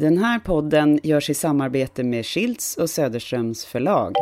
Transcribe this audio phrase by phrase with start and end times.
[0.00, 4.14] Den här podden görs i samarbete med Schilds och Söderströms förlag.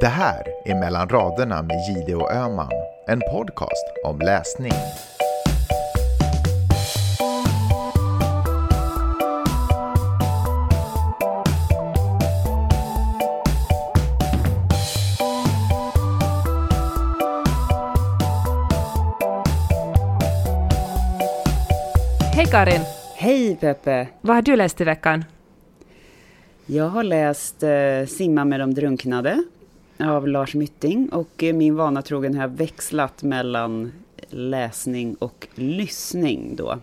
[0.00, 2.70] Det här är Mellan raderna med Gide och Öman,
[3.06, 4.72] en podcast om läsning.
[22.36, 22.80] Hej Karin!
[23.16, 24.08] Hej Peppe!
[24.20, 25.24] Vad har du läst i veckan?
[26.66, 29.44] Jag har läst eh, Simma med de drunknade
[29.98, 33.92] av Lars Mytting och eh, min vana trogen har jag växlat mellan
[34.28, 36.78] läsning och lyssning då.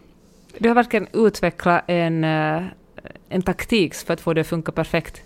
[0.58, 2.64] Du har verkligen utvecklat en, eh,
[3.30, 5.22] en taktik för att få det att funka perfekt.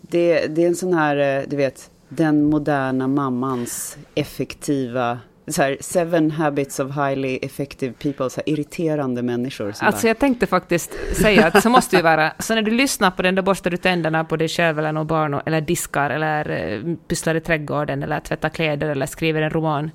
[0.00, 5.18] Det, det är en sån här, eh, du vet, den moderna mammans effektiva
[5.52, 9.66] så här, seven habits of highly effective people, så här, irriterande människor.
[9.66, 12.32] Alltså bara, jag tänkte faktiskt säga att så måste det ju vara.
[12.38, 15.08] Så när du lyssnar på den, då borstar du tänderna på dig själv eller något
[15.08, 19.90] barn, eller diskar, eller eh, pysslar i trädgården, eller tvättar kläder, eller skriver en roman.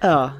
[0.00, 0.30] Ja.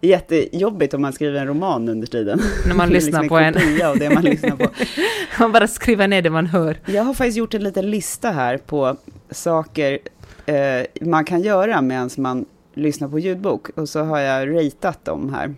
[0.00, 2.40] Jättejobbigt om man skriver en roman under tiden.
[2.66, 3.86] När man är lyssnar liksom på en.
[3.86, 4.68] av det man lyssnar på.
[5.40, 6.80] Man bara skriver ner det man hör.
[6.86, 8.96] Jag har faktiskt gjort en liten lista här på
[9.30, 9.98] saker
[10.46, 12.46] eh, man kan göra medan man
[12.78, 13.68] lyssnar på ljudbok.
[13.68, 15.54] Och så har jag ratat dem här.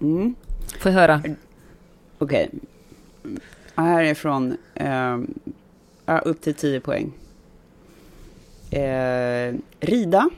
[0.00, 0.34] Mm.
[0.78, 1.22] Får jag höra?
[2.18, 2.50] Okej.
[3.74, 4.56] Och Här är från
[6.06, 7.12] ja, upp till 10 poäng.
[8.70, 10.30] Eh, rida.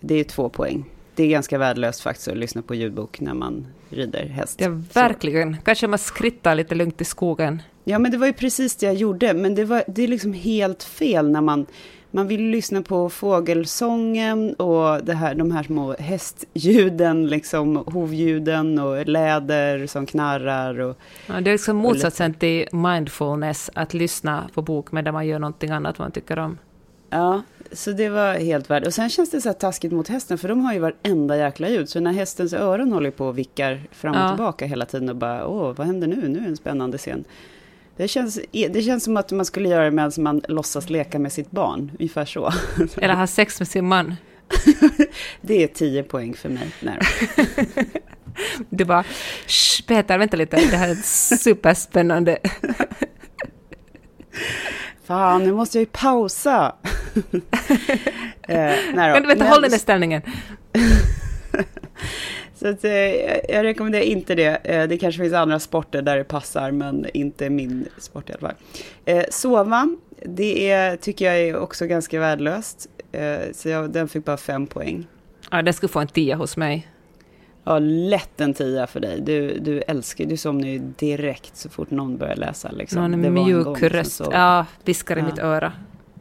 [0.00, 0.84] Det är två poäng.
[1.14, 4.60] Det är ganska värdelöst faktiskt att lyssna på ljudbok när man rider häst.
[4.60, 5.56] Ja, verkligen.
[5.64, 7.62] Kanske man skrittar lite lugnt i skogen.
[7.84, 9.34] Ja, men det var ju precis det jag gjorde.
[9.34, 11.66] Men det, var, det är liksom helt fel när man,
[12.10, 19.06] man vill lyssna på fågelsången och det här, de här små hästljuden, liksom hovljuden och
[19.06, 20.80] läder som knarrar.
[20.80, 25.38] Och, Ja, det är liksom motsatsen till mindfulness, att lyssna på bok medan man gör
[25.38, 26.58] någonting annat man tycker om.
[27.10, 28.86] ja, så det var helt värd.
[28.86, 31.68] Och sen känns det så här taskigt mot hästen, för de har ju varenda jäkla
[31.68, 31.88] ljud.
[31.88, 34.28] Så när hästens öron håller på och vickar fram och Ja.
[34.28, 36.28] tillbaka hela tiden och bara, åh, vad händer nu?
[36.28, 37.24] Nu är en spännande scen.
[38.00, 41.32] Det känns, det känns som att man skulle göra det medan man låtsas leka med
[41.32, 42.52] sitt barn, ungefär så.
[42.96, 44.16] Eller ha sex med sin man.
[45.40, 46.70] Det är 10 poäng för mig.
[46.80, 46.98] Nej.
[48.70, 49.04] Du bara,
[49.86, 50.94] Peter, vänta lite, det här är
[51.36, 52.38] superspännande.
[55.04, 56.74] Fan, nu måste jag ju pausa.
[58.42, 59.20] eh, nej då.
[59.20, 60.22] Du vänta, Men- håll den där ställningen.
[62.60, 64.56] Så att, eh, jag- rekommenderar inte det.
[64.64, 68.40] Eh, det kanske finns andra sporter där det passar, men inte min sport i alla
[68.48, 68.56] fall.
[69.04, 72.86] Eh, sova, det är, tycker jag är också ganska värdelöst.
[73.52, 75.06] Så jag, den fick bara fem poäng.
[75.50, 76.88] Ja, den skulle få en tia hos mig.
[77.64, 79.20] Ja, lätt en tia för dig.
[79.20, 82.70] Du, du älskar, du somnar ju direkt så fort någon börjar läsa.
[82.70, 83.10] Liksom.
[83.10, 84.20] Någon mjuk röst.
[84.32, 85.26] Ja, viskar i Ja.
[85.26, 85.72] mitt öra.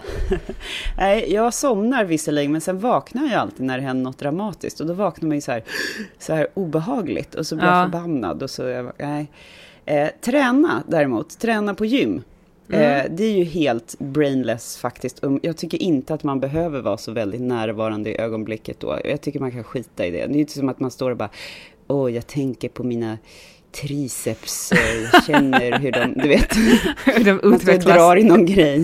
[0.98, 4.80] Nej, jag somnar visserligen, men sen vaknar jag alltid när det händer något dramatiskt.
[4.80, 5.64] Och då vaknar man ju så här,
[6.20, 7.76] så här obehagligt och så blir Ja.
[7.82, 8.44] jag förbannad.
[8.44, 9.28] Och så, jag, nej.
[9.86, 12.22] Eh, träna däremot, träna på gym.
[12.72, 15.24] Eh, det är ju helt brainless faktiskt.
[15.42, 19.00] Jag tycker inte att man behöver vara så väldigt närvarande i ögonblicket då.
[19.06, 20.26] Jag tycker man kan skita i det.
[20.28, 21.30] Det är inte som att man står och bara,
[21.88, 23.18] åh, jag tänker på mina
[23.72, 26.50] triceps, eh, känner hur de, du vet.
[27.06, 27.96] De står och utvecklas.
[27.98, 28.84] drar i någon grej.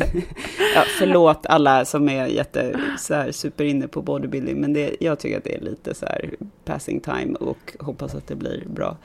[0.76, 5.20] Ja, förlåt alla som är jätte, så här, super inne på bodybuilding, men det, jag
[5.20, 6.36] tycker att det är lite så här
[6.66, 8.98] passing time och hoppas att det blir bra.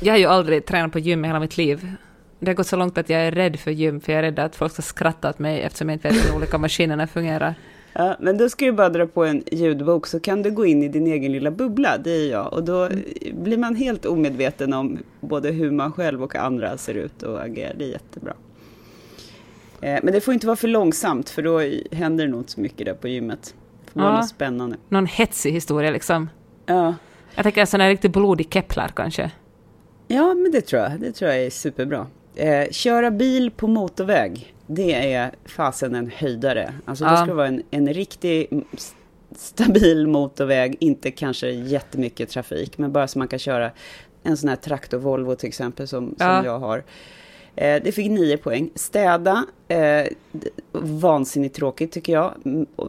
[0.00, 1.92] Jag har ju aldrig tränat på gym i hela mitt liv.
[2.38, 4.38] Det har gått så långt att jag är rädd för gym, för jag är rädd
[4.38, 7.54] att folk ska skratta åt mig eftersom jag inte vet hur de olika maskinerna fungerar.
[7.94, 10.82] Ja, men då ska du bara dra på en ljudbok så kan du gå in
[10.82, 12.52] i din egen lilla bubbla, det är jag.
[12.52, 12.88] Och då
[13.32, 17.74] blir man helt omedveten om både hur man själv och andra ser ut och agerar.
[17.78, 18.32] Det är jättebra.
[19.80, 21.60] Eh, men det får inte vara för långsamt för då
[21.96, 23.54] händer det nog inte så mycket där på gymmet.
[23.84, 24.16] Det får vara Ja.
[24.16, 24.76] något spännande.
[24.88, 26.28] Någon hetsig historia liksom.
[26.66, 26.94] Ja.
[27.34, 29.30] Jag tänker en sån här riktigt blodig Kepler kanske.
[30.08, 31.00] ja, men det tror jag.
[31.00, 32.06] Det tror jag är superbra.
[32.34, 36.74] Eh, köra bil på motorväg, det är fasen en höjdare.
[36.84, 38.64] Alltså det ska vara en, en riktig
[39.36, 43.70] stabil motorväg, inte kanske jättemycket trafik, men bara så man kan köra
[44.22, 46.44] en sån här traktor Volvo till exempel som, som Ja.
[46.44, 46.82] jag har.
[47.56, 48.70] Eh, det fick nio poäng.
[48.74, 50.06] Städa, eh,
[50.72, 52.32] vansinnigt tråkigt tycker jag.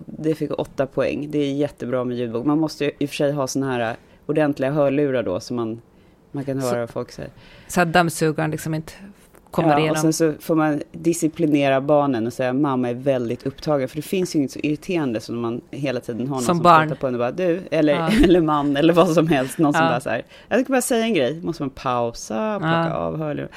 [0.05, 1.27] Det fick åtta poäng.
[1.31, 2.45] Det är jättebra med ljudbok.
[2.45, 3.95] Man måste ju i och för sig ha såna här
[4.25, 5.81] ordentliga hörlurar då, så man,
[6.31, 7.31] man kan höra vad folk säger.
[7.67, 8.93] Så att dammsugaren liksom inte
[9.53, 10.01] kommer Ja, och igenom.
[10.01, 13.87] sen så får man disciplinera barnen och säga mamma är väldigt upptagen.
[13.87, 16.63] För det finns ju inget så irriterande som man hela tiden har någon Som som,
[16.63, 16.95] barn.
[16.99, 18.09] på en och bara du, eller, Ja.
[18.23, 19.57] eller man, eller vad som helst.
[19.57, 19.89] Någon som Ja.
[19.89, 22.93] bara så här, jag ska bara säga en grej, måste man pausa, plocka Ja.
[22.95, 23.49] av hörlurar.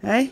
[0.00, 0.30] Nej,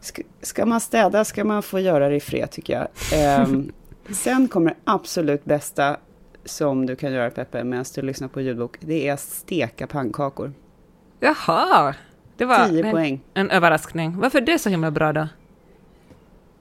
[0.00, 2.88] ska, ska man städa ska man få göra det i fred tycker jag.
[3.22, 3.72] Ehm,
[4.14, 5.96] sen kommer det absolut bästa
[6.44, 8.76] som du kan göra Peppe medan du lyssnar på ljudbok.
[8.80, 10.52] Det är att steka pannkakor.
[11.20, 11.94] Jaha!
[12.36, 13.20] Det var 10 en, poäng.
[13.34, 14.16] en överraskning.
[14.18, 15.28] Varför är det så himla bra då?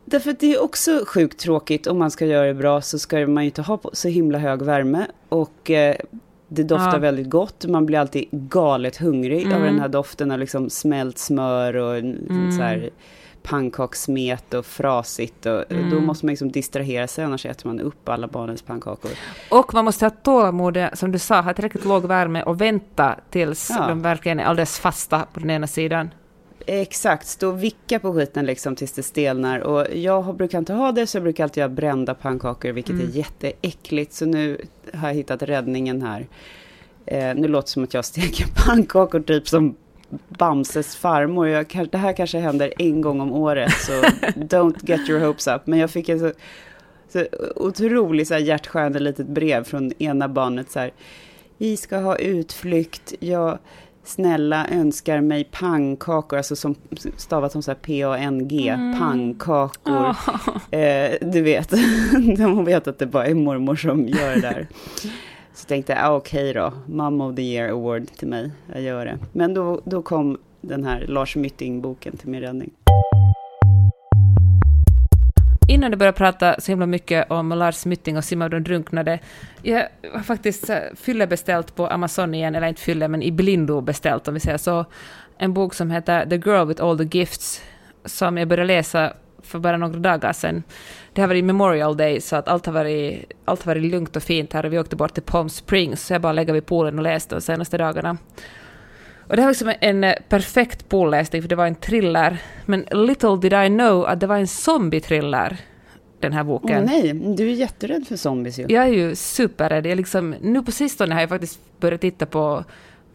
[0.05, 3.27] Därför att det är också sjukt tråkigt om man ska göra det bra så ska
[3.27, 5.95] man ju inte ha så himla hög värme och eh,
[6.47, 6.97] det doftar Ja.
[6.99, 7.65] väldigt gott.
[7.65, 9.57] Man blir alltid galet hungrig Mm.
[9.57, 12.51] av den här doften av liksom smält smör och Mm.
[12.51, 12.89] så här
[13.43, 15.89] pannkakssmet och frasigt och Mm.
[15.89, 19.11] då måste man liksom distrahera sig annars äter man upp alla barnens pannkakor.
[19.51, 23.69] Och man måste ha tålamod, som du sa, ha tillräckligt låg värme och vänta tills
[23.69, 23.87] Ja.
[23.87, 26.09] de verkligen är alldeles fasta på den ena sidan.
[26.65, 29.59] Exakt, stå och vicka på skiten liksom tills det stelnar.
[29.59, 33.07] Och jag brukar inte ha det, så jag brukar alltid göra brända pannkakor, vilket Mm.
[33.07, 34.13] är jätteäckligt.
[34.13, 34.61] Så nu
[34.93, 36.27] har jag hittat räddningen här.
[37.05, 39.75] Eh, nu låter det som att jag steker pannkakor typ som
[40.27, 41.47] Bamses farmor.
[41.47, 43.91] Jag, det här kanske händer en gång om året, så
[44.35, 45.61] don't get your hopes up.
[45.65, 46.31] Men jag fick en så,
[47.09, 47.25] så
[47.55, 50.91] otroligt så här hjärtskärande litet brev från ena barnet så här.
[51.57, 53.57] Vi ska ha utflykt, jag
[54.03, 56.75] snälla önskar mig pannkakor, alltså som
[57.17, 60.15] stavat som så här P-A-N-G, pannkakor.
[60.71, 61.69] Eh, du vet,
[62.37, 64.67] de vet att det bara är mormor som gör det där.
[65.53, 69.05] Så tänkte jag, ah, okej då, Mom of the Year Award till mig, jag gör
[69.05, 69.17] det.
[69.31, 72.71] Men då, då kom den här Lars Mytting-boken till min räddning.
[75.67, 79.19] Innan du började prata så himla mycket om Lars Mytting och Simma och de drunknade,
[79.61, 84.27] jag har faktiskt eh, fyllebeställt på Amazon igen, eller inte fylle, men i blindo beställt
[84.27, 84.85] om vi säger så,
[85.37, 87.61] en bok som heter The Girl with All the Gifts,
[88.05, 89.13] som jag började läsa
[89.51, 90.63] för bara några dagar sedan.
[91.13, 94.23] Det har varit Memorial Day, så att allt har varit, allt har varit lugnt och
[94.23, 97.03] fint här vi åkte bort till Palm Springs, så jag bara lägger vid poolen och
[97.03, 98.17] läste de senaste dagarna.
[99.31, 102.37] Och det var liksom en eh, perfekt poolläsning, för det var en thriller.
[102.65, 105.57] Men little did I know att det var en zombie-thriller,
[106.19, 106.83] den här boken.
[106.83, 108.65] nej, du är jätterädd för zombies ju.
[108.69, 109.85] jag är ju superrädd.
[109.85, 112.63] Jag liksom, nu på sistone har jag faktiskt börjat titta på,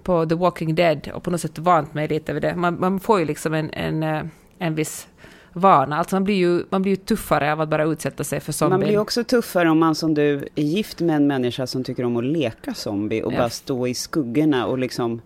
[0.02, 2.56] på The Walking Dead och på något sätt vant mig lite vid det.
[2.56, 4.22] Man, man får ju liksom en, en, eh,
[4.58, 5.08] en viss
[5.56, 5.98] vana.
[5.98, 8.70] Alltså man blir, ju, man blir ju tuffare av att bara utsätta sig för zombie.
[8.70, 12.04] Man blir också tuffare om man som du är gift med en människa som tycker
[12.04, 13.38] om att leka zombie och Ja.
[13.38, 15.20] bara stå i skuggorna och liksom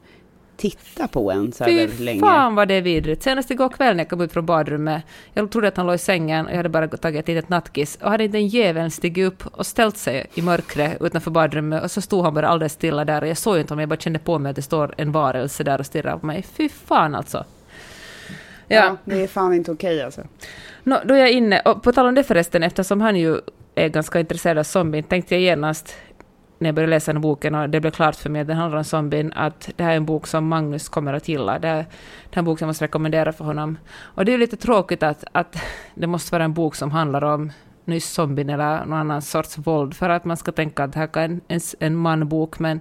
[0.56, 2.20] titta på en så här väldigt Fy länge.
[2.20, 3.22] fan vad det är vidrigt.
[3.22, 5.02] Senast igår kväll när jag kom ut från badrummet,
[5.34, 7.98] jag trodde att han låg i sängen och jag hade bara tagit ett litet nattkiss
[8.02, 11.90] och hade inte en jävel stigit upp och ställt sig i mörkret utanför badrummet och
[11.90, 14.18] så stod han bara alldeles stilla där och jag såg inte om jag bara kände
[14.18, 16.42] på mig att det står en varelse där och stirrar på mig.
[16.42, 17.44] Fy fan alltså.
[18.74, 18.96] Ja.
[19.04, 20.22] Det är fan inte okej alltså.
[20.84, 23.38] Nå, då är jag inne, och på tal om det förresten, eftersom han ju
[23.74, 25.96] är ganska intresserad av zombien, tänkte jag genast
[26.58, 28.56] när jag började läsa den här boken och det blev klart för mig att den
[28.56, 31.58] handlar om zombien, att det här är en bok som Magnus kommer att gilla.
[31.58, 31.86] Det är,
[32.30, 33.78] det är en bok som jag måste rekommendera för honom.
[33.98, 35.56] Och det är ju lite tråkigt att, att
[35.94, 37.52] det måste vara en bok som handlar om
[37.84, 41.06] nyss zombien eller någon annan sorts våld, för att man ska tänka att det här
[41.06, 42.80] kan en, en, en manbok, men,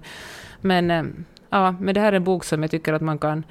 [0.61, 1.03] men, eh,
[1.49, 3.43] ja, men det här är en bok som jag tycker att man kan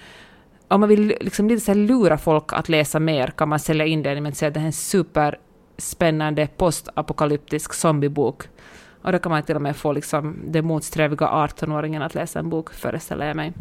[0.68, 4.02] om man vill liksom lite så lura folk att läsa mer kan man sälja in
[4.02, 8.42] den genom att säga att det här är en superspännande postapokalyptisk zombiebok.
[9.02, 12.50] Och då kan man till och med få liksom den motsträviga 18-åringen att läsa en
[12.50, 13.52] bok, föreställer jag mig.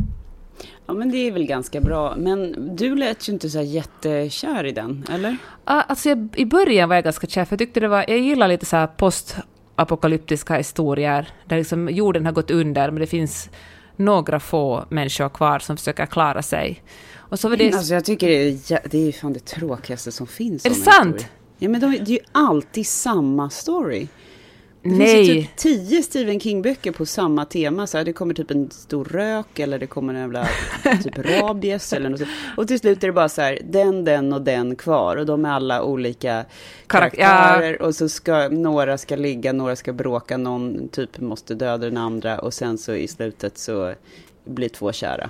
[0.85, 2.15] Ja men det är väl ganska bra.
[2.17, 5.37] Men du lät ju inte så jättekär i den, eller?
[5.63, 8.05] Ah, Alltså jag, I början var jag ganska kär, för jag tyckte det var...
[8.07, 13.07] Jag gillar lite så här postapokalyptiska historier, där liksom jorden har gått under, men det
[13.07, 13.49] finns
[13.97, 16.83] några få människor kvar som försöker klara sig.
[17.15, 17.73] Och så var det...
[17.73, 20.65] Alltså jag tycker det är, det är fan det tråkigaste som finns.
[20.65, 21.27] Är det sant?
[21.57, 24.07] Ja men de, det är ju alltid samma story.
[24.83, 25.25] Det Nej.
[25.25, 27.87] finns ju typ tio Stephen King-böcker på samma tema.
[27.87, 30.47] Så här, det kommer typ en stor rök eller det kommer en jävla
[31.03, 32.31] typ rabies eller något sånt.
[32.57, 35.15] Och till slut är det bara så här, den, den och den kvar.
[35.15, 36.45] Och de är alla olika Karak-
[36.87, 37.81] karaktärer.
[37.81, 42.39] Och så ska några ska ligga, några ska bråka, någon typ måste döda den andra.
[42.39, 43.93] Och sen så i slutet så
[44.45, 45.29] blir två kära.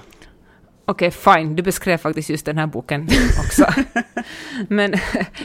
[0.89, 3.07] Okej, fine, du beskrev faktiskt just den här boken
[3.45, 3.65] också.
[4.67, 4.93] men,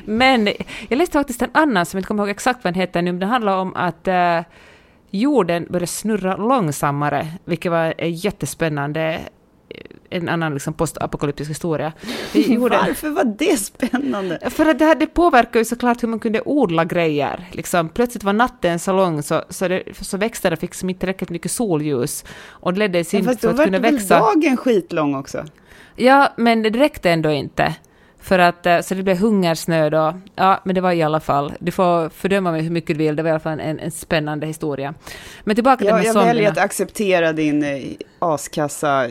[0.05, 0.49] men
[0.89, 3.13] jag läste faktiskt en annan som jag inte kommer ihåg exakt vad den heter nu,
[3.13, 4.41] men det handlar om att eh,
[5.11, 9.21] jorden börjar snurra långsammare, vilket var en jättespännande,
[10.13, 11.93] en annan liksom postapokalyptisk historia.
[12.33, 14.39] Jorden, Varför var det spännande?
[14.51, 17.49] för att det, här, det påverkar ju såklart hur man kunde odla grejer.
[17.53, 21.31] Liksom, plötsligt var natten så lång så, så, det, så växterna fick som inte tillräckligt
[21.31, 22.25] mycket solljus.
[22.49, 24.19] Och det ledde i sin Ja, fast för då att kunna det väl växa.
[24.19, 25.45] dagen skitlång också?
[25.97, 27.75] Ja, men det räckte ändå inte.
[28.21, 31.53] För att, eh, så det blev hungersnöd och, ja, men det var i alla fall,
[31.59, 33.91] du får fördöma mig hur mycket du vill, det var i alla fall en, en
[33.91, 34.95] spännande historia.
[35.45, 37.83] Men tillbaka till Jag, de jag väljer att acceptera din eh,
[38.23, 39.09] askassa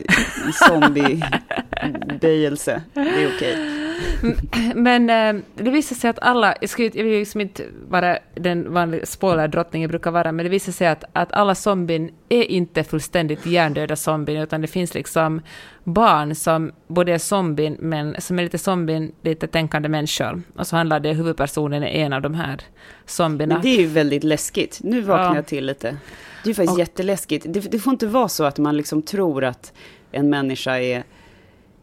[0.54, 2.82] zombie-böjelse.
[2.94, 3.58] Det är okej.
[4.76, 8.74] Men eh, det visade sig att alla, jag, ska, jag vill liksom inte vara den
[8.74, 13.46] vanliga spoilerdrottningen brukar vara, men det visade sig att, att alla zombien är inte fullständigt
[13.46, 15.42] hjärndöda zombien, utan det finns liksom
[15.84, 20.42] barn som både är zombien, men som är lite zombien, lite tänkande människor.
[20.56, 22.60] Och så handlar det, huvudpersonen är en av de här
[23.06, 23.54] zombierna.
[23.56, 24.80] Men det är ju väldigt läskigt.
[24.84, 25.36] Nu vaknar Ja.
[25.36, 25.98] jag till lite.
[26.44, 27.46] Det är faktiskt Och- jätteläskigt.
[27.50, 29.74] Det, det får inte vara så att man liksom tror att
[30.12, 31.04] en människa är,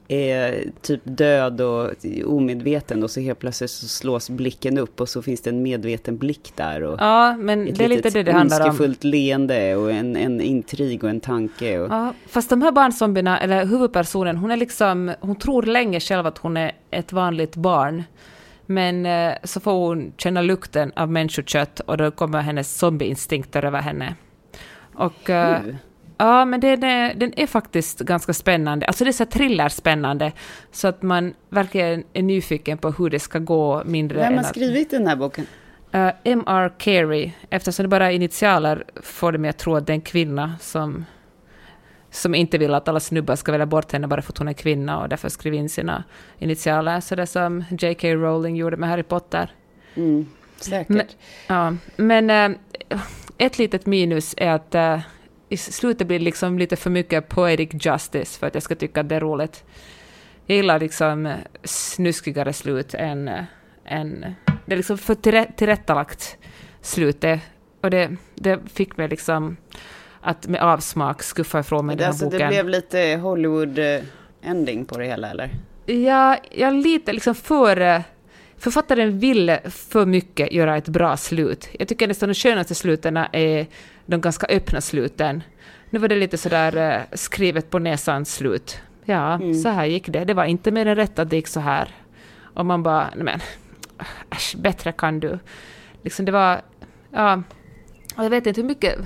[0.08, 1.90] är typ död och
[2.26, 6.16] omedveten och så helt plötsligt så slås blicken upp och så finns det en medveten
[6.18, 6.82] blick där.
[6.82, 8.66] Och Ja, men ett det är lite litet det det handlar om.
[8.66, 11.78] ondskefullt leende och en, en intrig och en tanke.
[11.78, 16.26] Och, Ja, fast de här barnzombierna, eller huvudpersonen, hon är liksom, hon tror länge själv
[16.26, 18.02] att hon är ett vanligt barn.
[18.66, 23.80] Men eh, så får hon känna lukten av människokött och då kommer hennes zombieinstinkter över
[23.80, 24.14] henne.
[24.98, 25.74] Och eh, Uh.
[26.18, 28.86] ja, men den är, den är faktiskt ganska spännande.
[28.86, 30.32] Alltså det är så thrillerspännande,
[30.72, 34.46] så att man verkligen är nyfiken på hur det ska gå mindre Vem har att...
[34.46, 35.46] skrivit den här boken?
[35.94, 36.72] Uh, M.R.
[36.78, 40.00] Carey, eftersom det bara är initialer får det mig att tro att det är en
[40.00, 41.04] kvinna som,
[42.10, 44.52] som inte vill att alla snubbar ska välja bort henne bara för att hon är
[44.52, 46.04] kvinna och därför skriver in sina
[46.38, 47.00] initialer.
[47.00, 48.08] Så det som J.K.
[48.08, 49.50] Rowling gjorde med Harry Potter.
[49.94, 50.26] Mm,
[50.56, 50.88] säkert.
[50.88, 51.06] Men-
[51.46, 52.58] Ja, men eh,
[53.38, 55.00] ett litet minus är att eh,
[55.48, 59.00] i slutet blir det liksom lite för mycket poetic justice för att jag ska tycka
[59.00, 59.64] att det är roligt.
[60.46, 63.44] Jag gillar liksom eh, snuskigare slut än, eh,
[63.84, 64.34] än...
[64.66, 66.36] Det är liksom för tillrä- tillrättalagt
[66.80, 67.20] slut.
[67.20, 67.40] Det,
[67.80, 69.56] och det, det fick mig liksom
[70.20, 72.48] att med avsmak skuffa ifrån mig det, den här alltså, det boken.
[72.48, 75.50] blev lite Hollywood-ending på det hela, eller?
[75.86, 78.02] Ja, jag lite liksom för...
[78.58, 81.68] Författaren ville för mycket göra ett bra slut.
[81.78, 83.66] Jag tycker nästan de skönaste sluten är
[84.06, 85.42] de ganska öppna sluten.
[85.90, 88.80] Nu var det lite sådär eh, skrivet på näsan slut.
[89.04, 89.54] Ja, Mm.
[89.54, 90.24] så här gick det.
[90.24, 91.88] Det var inte mer än rätt att det gick så här.
[92.54, 93.40] Och man bara, nej men,
[94.30, 95.38] äsch, bättre kan du.
[96.02, 96.60] Liksom det var,
[97.12, 97.42] ja,
[98.16, 98.98] jag vet inte hur mycket...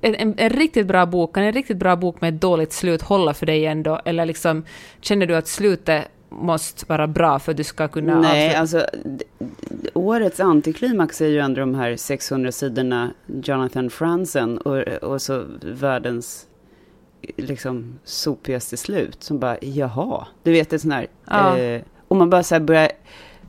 [0.00, 3.02] En, en, en riktigt bra bok, kan en riktigt bra bok med ett dåligt slut
[3.02, 4.00] hålla för dig ändå?
[4.04, 4.64] Eller liksom,
[5.00, 6.04] känner du att slutet
[6.40, 8.20] måste vara bra för att du ska kunna...
[8.20, 8.86] Nej, alltså
[9.94, 13.10] årets antiklimax är ju ändå de här 600 sidorna
[13.42, 16.46] Jonathan Franzen och, och så världens
[17.36, 21.58] liksom sopigaste slut som bara, jaha, du vet ett sånt här, Ja.
[21.58, 22.88] eh, och man bara så här börjar,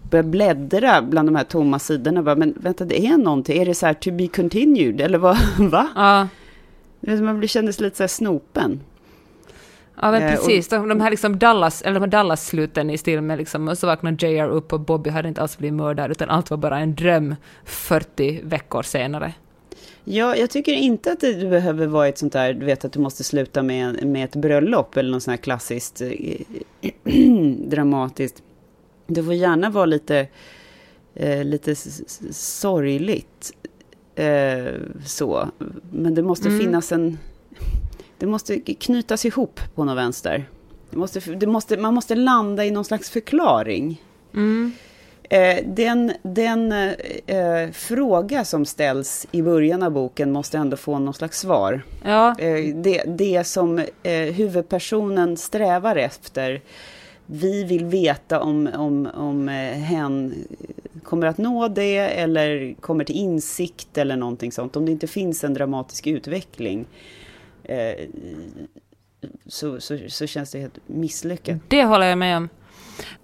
[0.10, 3.74] börjar bläddra bland de här tomma sidorna, bara, men vänta, det är någonting, är det
[3.76, 5.88] så här to be continued, eller vad, va?
[5.96, 6.28] Ja,
[7.22, 8.80] Man blir kändes lite så här snopen.
[10.02, 10.68] Ja men Eh, och- precis.
[10.68, 13.88] De, de här liksom Dallas, eller de här Dallas-sluten i stil med liksom, och så
[13.88, 16.96] vaknar JR upp och Bobby hade inte alls blivit mördad, utan allt var bara en
[16.96, 17.36] dröm
[17.66, 19.34] 40 veckor senare.
[20.04, 23.00] Ja, jag tycker inte att det behöver vara ett sånt där, du vet att du
[23.00, 26.42] måste sluta med, med ett bröllop eller något sånt här klassiskt eh,
[27.68, 28.44] dramatiskt.
[29.08, 30.28] Det får gärna vara lite,
[31.16, 31.76] eh, lite
[32.32, 33.52] sorgligt
[34.16, 34.74] eh,
[35.06, 35.50] så.
[35.92, 36.60] Men det måste Mm.
[36.60, 37.18] finnas en,
[38.18, 40.50] det måste knytas ihop på något vänster.
[40.90, 44.02] Det måste, det måste, man måste landa i någon slags förklaring.
[44.34, 44.72] Mm.
[45.30, 51.14] Eh, den den eh, fråga som ställs i början av boken måste ändå få någon
[51.14, 51.82] slags svar.
[52.04, 56.62] Ja, Eh, det, det som eh, huvudpersonen strävar efter.
[57.26, 60.34] Vi vill veta om, om, om eh, hen
[61.04, 64.76] kommer att nå det eller kommer till insikt eller någonting sånt.
[64.76, 66.86] Om det inte finns en dramatisk utveckling.
[67.70, 68.08] Eh,
[69.46, 71.58] så, så, så känns det helt misslyckat.
[71.68, 72.50] Det håller jag med om.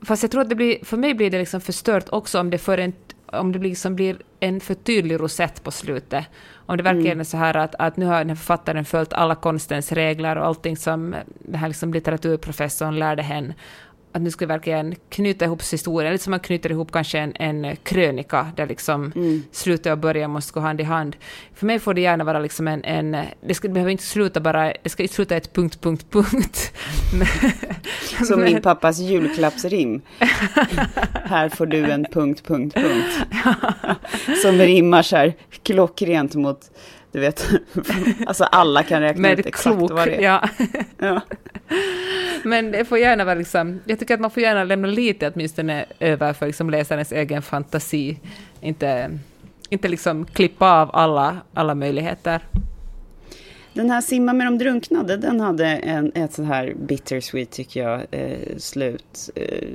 [0.02, 2.58] Fast jag tror att det blir, för mig blir det liksom förstört också om det,
[2.58, 2.94] för en,
[3.26, 6.26] om det liksom blir en för tydlig rosett på slutet.
[6.54, 7.20] Om det verkligen mm.
[7.20, 10.46] är så här att, att nu har den här författaren följt alla konstens regler och
[10.46, 13.54] allting som den här liksom litteraturprofessorn lärde henne
[14.12, 17.34] att nu ska vi verkligen knyta ihop historien, lite som man knyter ihop kanske en,
[17.36, 19.44] en krönika, där liksom mm.
[19.52, 21.16] slutet och början måste gå hand i hand.
[21.54, 24.40] För mig får det gärna vara liksom en, en det, ska, det behöver inte sluta
[24.40, 26.74] bara, det ska inte sluta ett punkt, punkt, punkt.
[28.28, 30.02] som men, min pappas julklappsrim.
[31.26, 33.28] här får du en punkt, punkt, punkt.
[34.42, 36.72] som rimmar så här klockrent mot
[37.12, 37.50] du vet,
[38.28, 40.22] alltså alla kan räkna Med ut exakt klok, vad det är.
[40.22, 40.50] Ja.
[40.98, 41.22] ja.
[42.44, 45.86] Men det får gärna vara liksom, jag tycker att man får gärna lämna lite åtminstone
[46.00, 48.20] över för liksom läsarens egen fantasi.
[48.62, 49.20] Inte,
[49.70, 52.42] inte liksom klippa av alla, alla möjligheter.
[53.74, 58.06] Den här Simma med de drunknade, den hade en, ett så här bittersweet, tycker jag,
[58.12, 59.30] eh, slut.
[59.36, 59.68] Eh,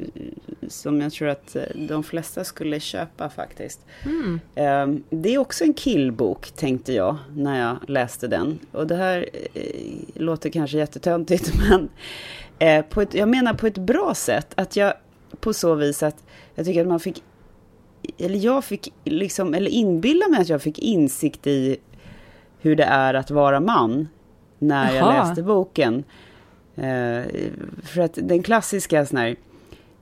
[0.68, 3.80] som jag tror att eh, de flesta skulle köpa faktiskt.
[4.04, 4.40] Mm.
[4.54, 8.58] Eh, det är också en killbok, tänkte jag, när jag läste den.
[8.72, 9.62] Och det här eh,
[10.14, 11.88] låter kanske jättetöntigt, men
[12.58, 14.52] eh, på ett, jag menar på ett bra sätt.
[14.54, 14.94] Att jag,
[15.40, 16.24] på så vis att
[16.54, 17.22] jag tycker att man fick
[18.18, 21.76] eller jag fick liksom, eller inbilla mig att jag fick insikt i
[22.60, 24.08] hur det är att vara man
[24.58, 26.04] när jag läste boken.
[26.76, 27.22] Eh,
[27.82, 29.36] för att den klassiska sån här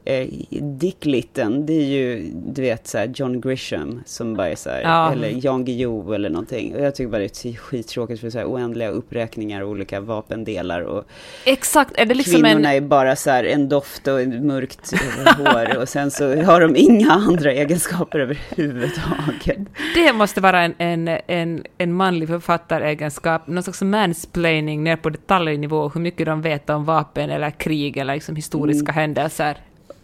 [0.05, 0.29] eh,
[0.63, 4.83] Dick Litton, det är ju, du vet, så John Grisham som bara är så här,
[4.83, 5.13] ja.
[5.13, 6.75] eller Jan Guillou eller någonting.
[6.75, 10.81] Och jag tycker bara det är skittråkigt för så här oändliga uppräkningar och olika vapendelar.
[10.81, 11.05] Och
[11.45, 12.77] Exakt, är det liksom kvinnorna en...
[12.77, 14.93] är bara så här en doft och mörkt
[15.39, 19.59] hår och sen så har de inga andra egenskaper överhuvudtaget.
[19.95, 25.89] Det måste vara en, en, en, en manlig författaregenskap, någon slags mansplaining ner på detaljnivå,
[25.89, 28.95] hur mycket de vet om vapen eller krig eller liksom historiska mm.
[28.95, 29.57] händelser.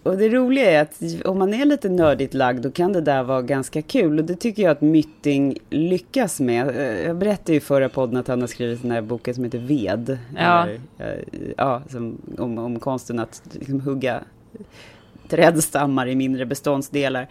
[0.03, 3.23] Och det roliga är att om man är lite nördigt lagd då kan det där
[3.23, 4.19] vara ganska kul.
[4.19, 6.69] Och det tycker jag att Mytting lyckas med.
[6.69, 9.45] Eh, jag berättade ju i förra podden att han har skrivit den här boken som
[9.45, 10.19] heter Ved.
[10.37, 10.67] Ja.
[10.67, 11.25] Eller, eh,
[11.57, 14.21] ja, som, om, om konsten att liksom, hugga
[15.31, 17.29] trädstammar i mindre beståndsdelar.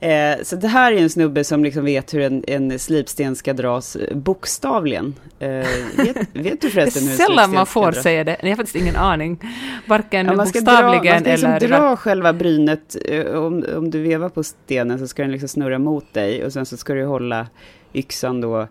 [0.00, 3.52] Eh, så det här är en snubbe som liksom vet hur en, en slipsten ska
[3.52, 5.14] dras bokstavligen.
[5.38, 5.48] Eh,
[5.96, 8.36] vet, vet, du förresten hur en Sällan man får säga det.
[8.40, 9.40] Jag har faktiskt ingen aning.
[9.86, 11.68] Varken ja, man bokstavligen dra, man ska liksom eller...
[11.68, 12.96] dra själva brynet.
[13.04, 16.52] Eh, om, om du vevar på stenen så ska den liksom snurra mot dig och
[16.52, 17.46] sen så ska du hålla
[17.94, 18.68] yxan då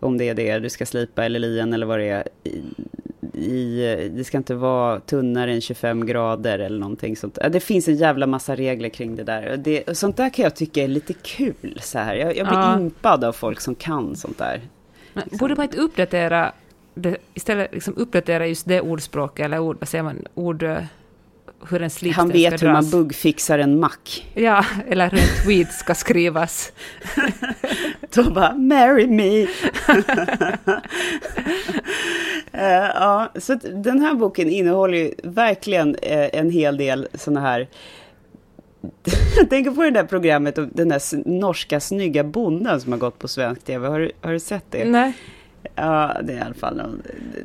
[0.00, 2.24] om det är det du ska slipa eller lien eller vad det är
[3.34, 7.38] i, det ska inte vara tunnare än 25 grader eller någonting sånt.
[7.50, 9.52] Det finns en jävla massa regler kring det där.
[9.52, 12.14] Och det, sånt där kan jag tycka är lite kul så här.
[12.14, 12.80] Jag, jag blir ja.
[12.80, 14.60] impad av folk som kan sånt där.
[15.12, 16.52] Men, borde man inte uppdatera,
[16.94, 20.64] det, istället liksom uppdatera just det ordspråket, eller ord, vad säger man, ord
[21.68, 24.30] hur en slipsten Han vet hur man buggfixar en mack.
[24.34, 26.72] Ja, eller hur en tweet ska skrivas.
[28.14, 29.42] Då bara, marry me.
[29.42, 29.48] uh,
[32.94, 37.68] ja, så den här boken innehåller ju verkligen uh, en hel del sådana här
[39.36, 43.18] jag tänker på det där programmet om den där norska snygga bonden som har gått
[43.18, 43.88] på svensk tv.
[43.88, 44.84] Har har du sett det?
[44.84, 45.12] Nej.
[45.74, 47.02] Ja, det är i alla fall någon,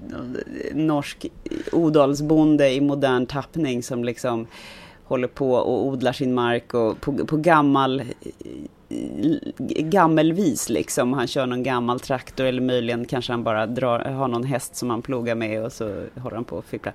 [0.10, 0.38] någon
[0.74, 1.26] norsk
[1.72, 4.48] odalsbonde i modern tappning som liksom
[5.04, 8.04] håller på och odlar sin mark och på, på gammal
[9.80, 11.14] gammelvis liksom.
[11.14, 14.90] Han kör någon gammal traktor eller möjligen kanske han bara drar, har någon häst som
[14.90, 16.94] han plogar med och så håller han på och fipplar.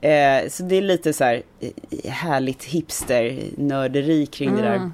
[0.00, 4.62] Eh, så det är lite så här eh, härligt hipster-nörderi kring mm.
[4.62, 4.90] det där.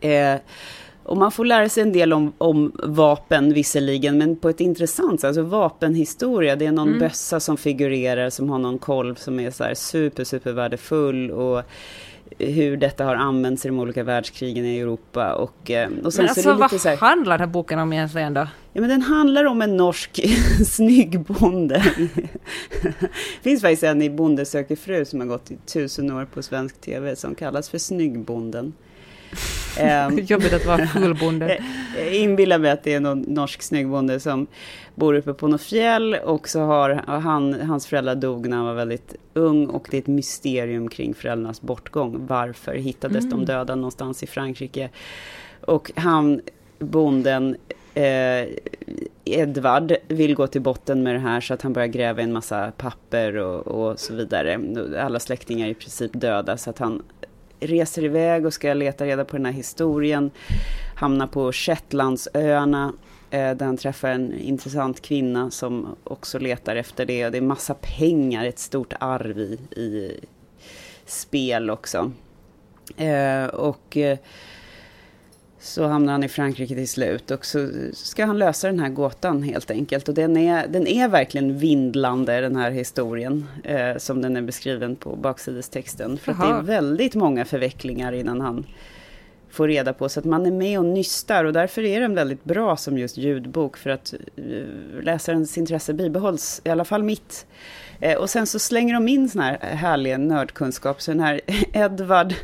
[0.00, 0.34] Mm.
[0.34, 0.40] Eh,
[1.04, 5.20] och man får lära sig en del om, om vapen visserligen, men på ett intressant
[5.20, 5.28] sätt.
[5.28, 7.00] Alltså vapenhistoria, det är någon mm.
[7.00, 11.30] bössa som figurerar, som har någon kolv som är så här super, super värdefull.
[11.30, 11.62] Och
[12.38, 15.34] hur detta har använts i de olika världskrigen i Europa.
[15.34, 17.52] Och, eh, och sen men alltså, så är det lite vad här, handlar den här
[17.52, 18.48] boken om egentligen då?
[18.72, 20.20] Ja, men den handlar om en norsk
[20.66, 21.84] snygg bonde.
[22.82, 26.42] det finns faktiskt en i Bonde söker fru som har gått i tusen år på
[26.42, 28.72] svensk tv som kallas för Snyggbonden.
[29.78, 31.58] Ehm, Jobbigt att vara fullbonde.
[31.96, 34.46] Jag inbillar mig att det är någon norsk snyggbonde som
[34.94, 38.74] bor uppe på något fjäll och så har han, hans föräldrar dog när han var
[38.74, 42.26] väldigt ung och det är ett mysterium kring föräldrarnas bortgång.
[42.26, 43.30] Varför hittades mm.
[43.30, 44.90] de döda någonstans i Frankrike?
[45.60, 46.40] Och han,
[46.78, 47.56] bonden,
[47.94, 48.48] eh,
[49.24, 52.72] Edvard vill gå till botten med det här så att han börjar gräva en massa
[52.76, 54.60] papper och, och så vidare.
[55.00, 57.02] Alla släktingar är i princip döda så att han
[57.66, 60.30] reser iväg och ska leta reda på den här historien.
[60.96, 62.92] Hamnar på Shetlandsöarna
[63.30, 67.26] eh, där han träffar en intressant kvinna som också letar efter det.
[67.26, 70.20] Och det är massa pengar, ett stort arv i, i
[71.06, 72.12] spel också.
[72.96, 74.18] Eh, och eh,
[75.64, 79.42] så hamnar han i Frankrike till slut och så ska han lösa den här gåtan
[79.42, 80.08] helt enkelt.
[80.08, 84.96] Och den är, den är verkligen vindlande den här historien eh, som den är beskriven
[84.96, 86.18] på baksidestexten.
[86.18, 88.66] För det är väldigt många förvecklingar innan han
[89.50, 90.08] får reda på.
[90.08, 93.16] Så att man är med och nystar och därför är den väldigt bra som just
[93.16, 97.46] ljudbok för att eh, läsarens intresse bibehålls, i alla fall mitt.
[98.00, 101.02] Eh, och sen så slänger de in sån här härlig nördkunskap.
[101.02, 101.40] Så den här
[101.72, 102.34] Edvard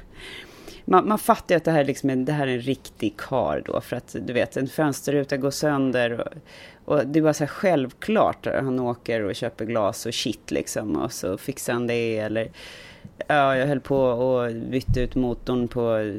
[0.90, 3.62] man, man fattar ju att det här, liksom är, det här är en riktig kar
[3.66, 6.20] då, för att du vet, en fönsterruta går sönder.
[6.20, 10.96] Och, och det var så här självklart, han åker och köper glas och shit liksom,
[10.96, 12.50] och så fixar han det, eller
[13.26, 16.12] Ja, jag höll på och bytte ut motorn på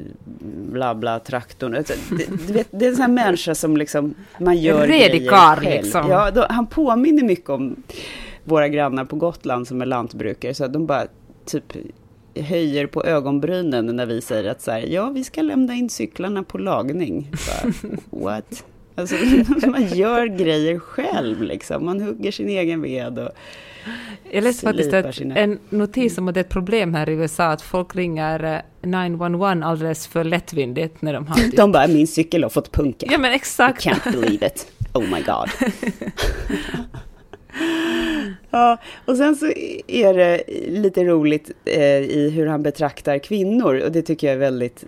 [0.72, 1.74] bla bla traktorn.
[1.74, 5.20] Alltså, det, du vet, det är en sån här människa som liksom, man gör Redig
[5.20, 5.82] grejer själv.
[5.82, 6.10] Liksom.
[6.10, 7.82] Ja, då, han påminner mycket om
[8.44, 10.54] våra grannar på Gotland som är lantbrukare.
[10.54, 11.06] Så de bara
[11.44, 11.76] typ
[12.34, 16.42] höjer på ögonbrynen när vi säger att så här, ja, vi ska lämna in cyklarna
[16.42, 17.30] på lagning.
[17.30, 17.72] Bara,
[18.24, 18.64] What?
[18.94, 19.16] Alltså,
[19.66, 21.84] man gör grejer själv liksom.
[21.84, 23.30] Man hugger sin egen ved och
[24.32, 25.36] Jag läste faktiskt ett, sina...
[25.36, 29.52] en notis om att det är ett problem här i USA att folk ringer 911
[29.52, 31.36] eh, alldeles för lättvindigt när de har...
[31.42, 31.56] Typ...
[31.56, 33.06] De bara, min cykel har fått punka.
[33.10, 33.86] Ja men exakt.
[33.86, 34.72] I can't believe it.
[34.92, 35.48] Oh my god.
[38.52, 39.46] Ja, och sen så
[39.86, 44.38] är det lite roligt eh, i hur han betraktar kvinnor och det tycker jag är
[44.38, 44.84] väldigt,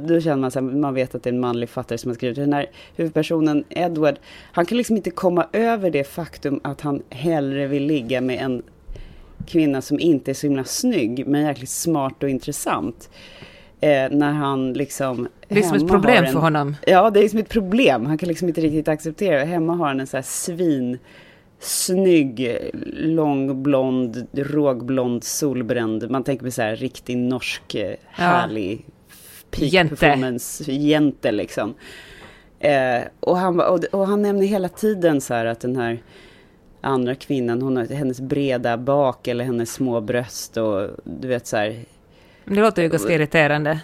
[0.00, 2.36] då känner man så man vet att det är en manlig fattare som har skrivit
[2.36, 4.18] Den här huvudpersonen Edward,
[4.52, 8.62] han kan liksom inte komma över det faktum att han hellre vill ligga med en
[9.46, 13.10] kvinna som inte är så himla snygg men jäkligt smart och intressant.
[13.80, 15.28] Eh, när han liksom...
[15.48, 16.76] Det är som ett problem en, för honom.
[16.86, 18.06] Ja, det är som ett problem.
[18.06, 19.44] Han kan liksom inte riktigt acceptera det.
[19.44, 20.98] Hemma har han en så här svin
[21.58, 26.10] snygg, lång, blond, rågblond, solbränd.
[26.10, 28.86] Man tänker på så här riktig norsk, eh, härlig
[29.50, 29.96] peak jente.
[29.96, 31.74] performance jente liksom.
[32.60, 36.02] Eh, och, han, och, och, han nämner hela tiden så här att den här
[36.80, 41.56] andra kvinnan, hon har hennes breda bak eller hennes små bröst och du vet så
[41.56, 41.76] här.
[42.44, 43.80] Det låter ju ganska irriterande.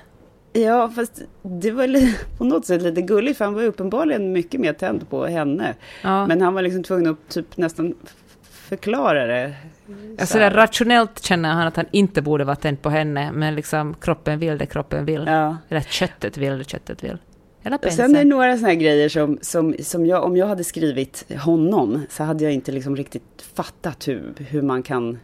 [0.56, 1.88] Ja, fast det var
[2.38, 5.74] på något sätt lite gulligt, för han var uppenbarligen mycket mer tänd på henne.
[6.02, 6.26] Ja.
[6.26, 7.94] Men han var liksom tvungen att typ nästan
[8.42, 9.54] förklara det.
[10.20, 13.94] Alltså där rationellt känner han att han inte borde vara tänd på henne, men liksom
[14.00, 15.24] kroppen vill det kroppen vill.
[15.26, 15.56] Ja.
[15.68, 17.18] Eller köttet vill det köttet vill.
[17.90, 21.32] Sen är det några sådana här grejer som, som, som jag, om jag hade skrivit
[21.38, 25.18] honom, så hade jag inte liksom riktigt fattat hur, hur man kan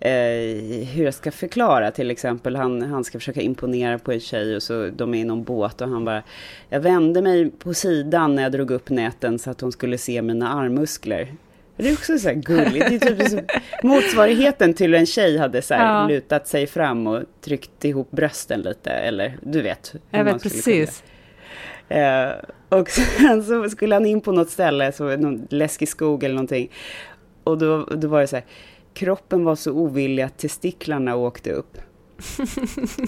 [0.00, 2.56] eh, hur jag ska förklara till exempel.
[2.56, 5.80] Han, han ska försöka imponera på en tjej och så de är i någon båt
[5.80, 6.22] och han bara.
[6.68, 10.22] Jag vände mig på sidan när jag drog upp näten så att hon skulle se
[10.22, 11.34] mina armmuskler.
[11.76, 12.88] Det är också så här gulligt.
[12.88, 13.40] Det är typ så,
[13.86, 16.06] motsvarigheten till en tjej hade så ja.
[16.08, 18.90] lutat sig fram och tryckt ihop brösten lite.
[18.90, 19.94] Eller du vet.
[20.10, 21.02] Jag vet precis.
[21.88, 22.28] Eh,
[22.68, 26.70] och sen så skulle han in på något ställe, så någon läskig skog eller någonting.
[27.44, 28.44] Och då, då var det så här
[28.96, 31.78] kroppen var så ovillig att testiklarna åkte upp.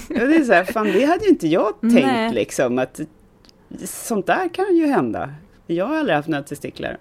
[0.09, 2.33] det är så här, fan det hade ju inte jag tänkt Nej.
[2.35, 3.01] liksom, att
[3.85, 5.35] sånt där kan ju hända.
[5.67, 6.99] Jag har aldrig haft några testiklar.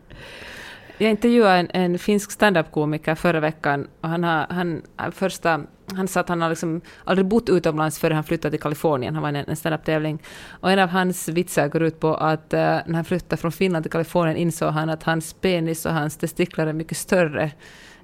[0.97, 5.61] Jag intervjuade en, en finsk standup-komiker förra veckan och han, har, han, första,
[5.95, 9.13] han sa att han har liksom aldrig bott utomlands förrän han flyttade till Kalifornien.
[9.13, 10.23] Han var en, en standup-tävling.
[10.49, 13.83] Och en av hans vitsar går ut på att uh, när han flyttade från Finland
[13.83, 17.51] till Kalifornien insåg han att hans penis och hans testiklar är mycket större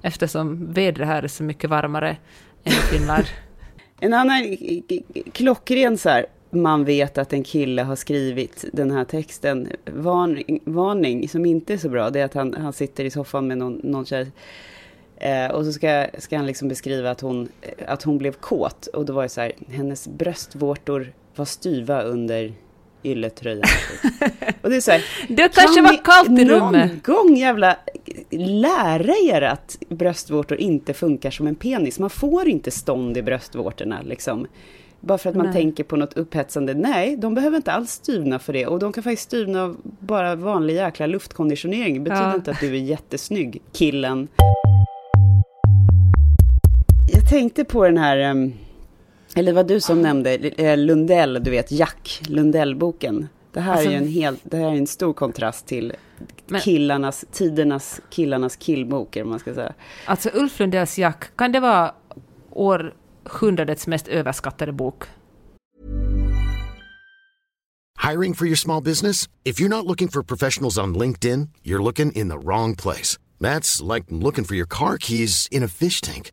[0.04, 2.16] eftersom vädret här är så mycket varmare
[2.64, 3.24] än i Finland.
[4.00, 4.56] en annan
[5.32, 11.28] klockren så här, man vet att en kille har skrivit den här texten, varning, varning
[11.28, 13.80] som inte är så bra, det är att han, han sitter i soffan med någon,
[13.84, 14.30] någon tjej
[15.16, 17.48] Eh, och så ska, ska han liksom beskriva att hon,
[17.86, 18.86] att hon blev kåt.
[18.86, 22.52] Och då var det så här, hennes bröstvårtor var styva under
[23.04, 23.68] ylletröjan.
[24.62, 26.90] och det är så här, det kanske var kallt i rummet.
[26.90, 27.76] Någon gång jävla
[28.38, 31.98] lära er att bröstvårtor inte funkar som en penis.
[31.98, 34.46] Man får inte stånd i bröstvårtorna liksom.
[35.00, 35.54] Bara för att man Nej.
[35.54, 36.74] tänker på något upphetsande.
[36.74, 38.66] Nej, de behöver inte alls styvna för det.
[38.66, 41.94] Och de kan faktiskt styvna av bara vanlig jäkla luftkonditionering.
[41.94, 42.34] Det betyder ja.
[42.34, 44.28] inte att du är jättesnygg, killen.
[47.12, 48.52] Jag tänkte på den här, ehm,
[49.34, 53.28] eller vad du som nämnde, eh, Lundell, du vet, Jack Lundell-boken.
[53.54, 55.92] Det här, alltså, är, en hel, det här är alltså- en stor kontrast till
[56.46, 59.74] men, killarnas, tidernas killarnas killbok, man ska säga.
[60.06, 61.94] Alltså Ulf Lundells Jack, kan det vara
[62.50, 65.04] århundradets mest överskattade bok?
[68.10, 69.28] Hiring for your small business?
[69.44, 73.18] If you're not looking for professionals on LinkedIn, you're looking in the wrong place.
[73.40, 76.32] That's like looking for your car keys in a fish tank.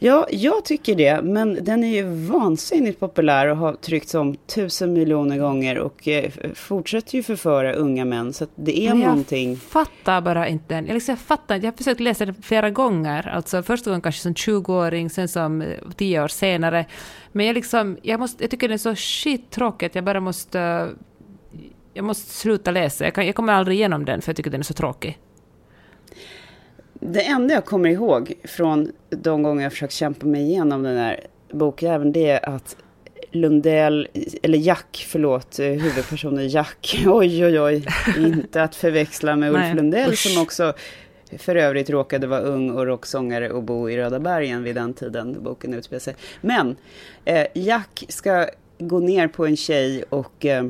[0.00, 4.92] Ja, jag tycker det, men den är ju vansinnigt populär och har tryckts om tusen
[4.92, 9.08] miljoner gånger och eh, fortsätter ju förföra unga män, så att det är Men jag
[9.08, 9.56] någonting.
[9.56, 10.86] fattar bara inte den.
[10.86, 11.66] Jag, liksom, jag fattar inte.
[11.66, 13.28] Jag har försökt läsa den flera gånger.
[13.28, 16.86] Alltså första gången kanske som 20-åring, sen som eh, 10 år senare.
[17.32, 19.94] Men jag, liksom, jag, måste, jag tycker det är så skittråkigt.
[19.94, 20.88] Jag bara måste...
[21.94, 23.04] Jag måste sluta läsa.
[23.04, 25.18] Jag, kan, jag kommer aldrig igenom den, för jag tycker den är så tråkig.
[27.08, 31.20] Det enda jag kommer ihåg från de gånger jag försökt kämpa mig igenom den här
[31.52, 32.76] bokjäveln, det är att
[33.30, 34.08] Lundell,
[34.42, 39.74] eller Jack, förlåt, eh, huvudpersonen Jack, oj oj oj, inte att förväxla med Ulf Nej,
[39.74, 40.18] Lundell usch.
[40.18, 40.72] som också
[41.38, 45.42] för övrigt råkade vara ung och rocksångare och bo i Röda bergen vid den tiden
[45.42, 46.14] boken utspelar sig.
[46.40, 46.76] Men
[47.24, 48.46] eh, Jack ska
[48.78, 50.64] gå ner på en tjej och eh,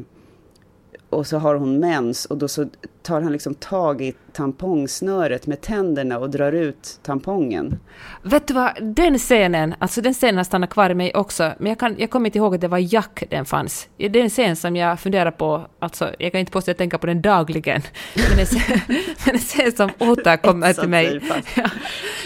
[1.10, 2.68] och så har hon mens och då så
[3.06, 7.78] tar han liksom tag i tampongsnöret med tänderna och drar ut tampongen.
[8.22, 11.68] Vet du vad, den scenen, alltså den scenen har stannat kvar i mig också, men
[11.68, 13.88] jag, kan, jag kommer inte ihåg att det var Jack den fanns.
[13.96, 16.78] Det är en scen som jag funderar på, alltså jag kan inte påstå att jag
[16.78, 17.82] tänker på den dagligen,
[18.14, 18.80] men en scen,
[19.26, 21.20] men en scen som återkommer till mig.
[21.56, 21.70] Ja.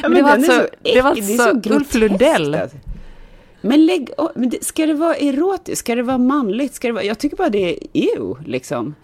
[0.03, 2.59] Ja, det var alltså, så det var alltså så Ulf Lundell.
[3.61, 4.11] Men lägg,
[4.61, 5.79] ska det vara erotiskt?
[5.79, 6.75] Ska det vara manligt?
[6.75, 8.95] Ska det vara, jag tycker bara det är ew, liksom.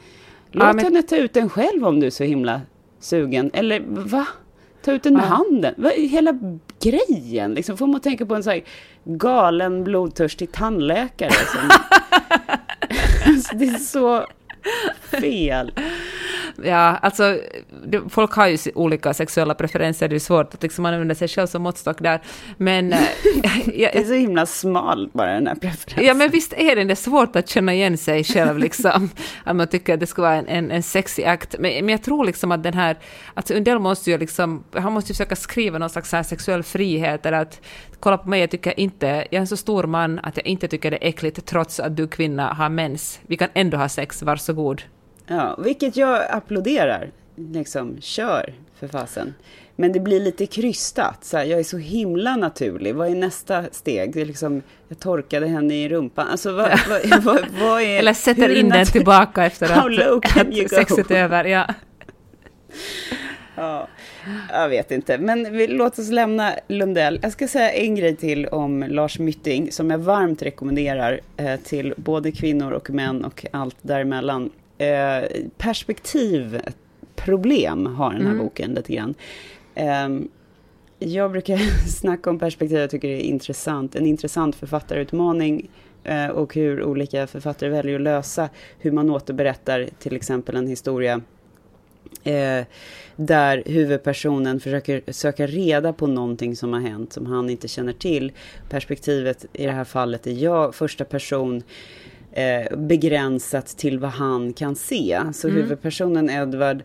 [0.53, 2.61] Låt Ja, men- henne ta ut den själv om du är så himla
[3.01, 3.51] sugen.
[3.55, 4.27] Eller va?
[4.85, 5.27] Ta ut den med Ja.
[5.27, 5.75] handen.
[5.77, 6.39] Va, hela
[6.83, 7.77] grejen, liksom.
[7.77, 8.63] Får man tänka på en sån här
[9.05, 11.31] galen blodtörstig tandläkare.
[11.31, 11.71] Som...
[13.27, 14.27] Alltså, det är så
[15.21, 15.73] fel.
[16.65, 17.39] Ja, alltså
[18.09, 21.63] folk har ju olika sexuella preferenser, det är svårt att liksom använda sig själv som
[21.63, 22.21] måttstock där.
[22.57, 22.99] Men, eh,
[23.67, 26.05] jag, Det är så himla smalt bara den här preferensen.
[26.05, 29.11] Ja, men visst är det, det är svårt att känna igen sig själv, liksom.
[29.45, 31.55] att man tycker att det ska vara en, en, en sexig akt.
[31.59, 32.97] Men, men jag tror liksom att den här,
[33.35, 37.27] att Undell måste ju liksom, han måste ju försöka skriva någon slags här sexuell frihet,
[37.27, 37.61] eller att
[38.01, 40.69] kolla på mig, jag tycker inte, jag är en så stor man att jag inte
[40.69, 43.21] tycker det är äckligt, trots att du kvinna har mens.
[43.27, 44.83] Vi kan ändå ha sex, varsågod.
[45.27, 47.11] Ja, vilket jag applåderar.
[47.37, 49.35] Liksom, kör för fasen.
[49.77, 51.25] Men det blir lite krystat.
[51.25, 52.95] Så här, jag är så himla naturlig.
[52.95, 54.15] Vad är nästa steg?
[54.15, 56.29] Det är liksom, jag torkade henne i rumpan.
[56.29, 57.99] Alltså, vad, vad, vad, vad är...
[57.99, 59.99] Eller sätter in den tillbaka efter att,
[60.37, 61.45] att sexet är över.
[61.45, 61.67] Ja.
[63.57, 63.89] Ja,
[64.51, 65.19] jag vet inte.
[65.19, 67.19] Men vi, låt oss lämna Lundell.
[67.23, 71.95] Jag ska säga en grej till om Lars Mytting som jag varmt rekommenderar eh, till
[71.97, 74.51] både kvinnor och män och allt däremellan.
[74.79, 75.25] Eh,
[75.57, 78.45] perspektivproblem har den här Mm.
[78.45, 79.15] boken lite grann.
[79.75, 80.09] Eh,
[80.99, 81.57] jag brukar
[81.89, 83.95] snacka om perspektiv, jag tycker det är intressant.
[83.95, 85.71] En intressant författarutmaning
[86.05, 91.21] eh, och hur olika författare väljer att lösa hur man återberättar till exempel en historia
[92.25, 92.65] eh,
[93.17, 98.33] där huvudpersonen försöker söka reda på någonting som har hänt som han inte känner till.
[98.69, 101.63] Perspektivet i det här fallet är jag, första person,
[102.37, 105.21] eh, begränsat till vad han kan se.
[105.33, 106.83] Så huvudpersonen Edward,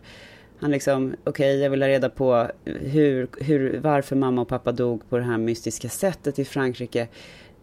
[0.60, 5.08] han liksom, okej, jag vill ha reda på hur, hur, varför mamma och pappa dog
[5.08, 7.08] på det här mystiska sättet i Frankrike.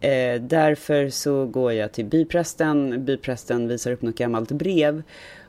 [0.00, 5.02] Eh, därför så går jag till byprästen, byprästen visar upp något gammalt brev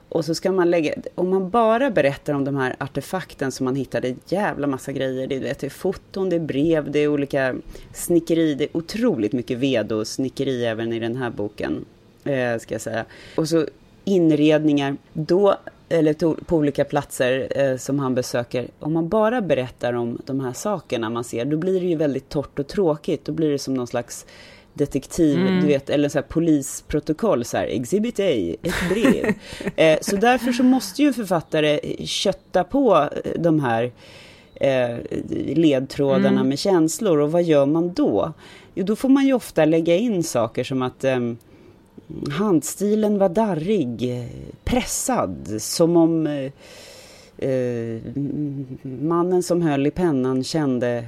[0.10, 3.76] och så ska man lägga, om man bara berättar om de här artefakten som man
[3.76, 5.28] hittade, en jävla massa grejer.
[5.28, 7.56] Det, vet, det är foton, det är brev, det är olika
[7.94, 11.86] snickeri, det är otroligt mycket ved och snickeri även i den här boken.
[12.24, 13.06] Eh, ska jag säga.
[13.36, 13.66] Och så
[14.06, 15.56] inredningar, då,
[15.90, 18.68] eller på olika platser eh, som han besöker.
[18.80, 22.30] Om man bara berättar om de här sakerna man ser, då blir det ju väldigt
[22.30, 23.26] torrt och tråkigt.
[23.26, 24.26] Då blir det som någon slags
[24.74, 25.62] detektiv, mm.
[25.62, 29.34] du vet, eller så här polisprotokoll, så här, Exhibit A, ett brev.
[29.76, 33.92] eh, så därför så måste ju författare kötta på de här
[34.56, 34.98] eh,
[35.56, 36.50] ledtrådarna mm.
[36.50, 37.20] med känslor.
[37.20, 38.34] Och vad gör man då?
[38.76, 41.20] Jo, då får man ju ofta lägga in saker som att eh,
[42.32, 44.28] handstilen var darrig,
[44.64, 46.52] pressad, som om eh,
[47.50, 48.02] eh
[48.84, 51.06] mannen som höll i pennan kände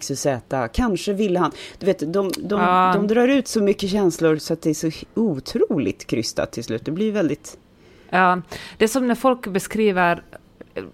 [0.00, 0.26] XYZ,
[0.72, 1.50] kanske vill han...
[1.78, 2.92] Du vet, de, de, ja.
[2.94, 6.84] de drar ut så mycket känslor så att det är så otroligt krystat till slut.
[6.84, 7.58] Det blir väldigt...
[8.10, 8.42] Ja,
[8.78, 10.22] det är som när folk beskriver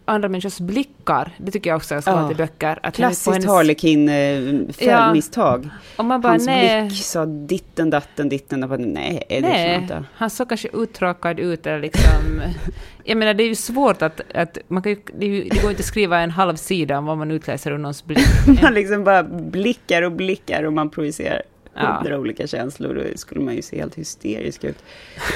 [0.04, 1.30] andra människors blickar.
[1.38, 2.16] Det tycker jag också ska ja.
[2.16, 2.78] vara till böcker.
[2.82, 3.46] Att Klassiskt hennes...
[3.46, 5.68] Harlequin-fällmisstag.
[5.96, 6.20] Ja.
[6.22, 6.86] Hans nej.
[6.86, 8.62] blick sa ditten datten ditten.
[8.62, 9.78] Och bara, nej, det nej.
[9.82, 10.04] inte.
[10.14, 11.66] Han såg kanske uttråkad ut.
[11.66, 12.42] Eller liksom,
[13.04, 14.20] jag menar, det är ju svårt att...
[14.34, 17.06] att man kan ju, det, ju, det går inte att skriva en halv sida om
[17.06, 18.26] vad man utläser ur någons blick.
[18.62, 21.42] man liksom bara blickar och blickar och man projicerar
[21.86, 22.18] hundra ja.
[22.18, 24.78] olika känslor, då skulle man ju se helt hysterisk ut.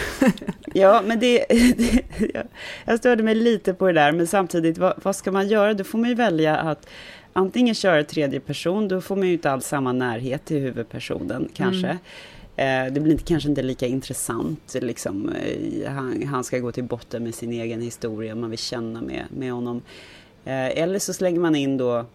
[0.75, 2.03] ja, men det, det,
[2.85, 5.75] Jag störde mig lite på det där, men samtidigt, vad, vad, ska man göra?
[5.75, 6.89] Då får man ju välja att
[7.33, 11.87] antingen köra tredje person, då får man ju inte alls samma närhet till huvudpersonen kanske.
[11.87, 11.99] Mm.
[12.57, 16.85] Eh, det blir inte, kanske inte lika intressant, liksom, eh, han, han, ska gå till
[16.85, 19.83] botten med sin egen historia, man vill känna med, med honom.
[20.45, 22.07] Eh, eller så slänger man in då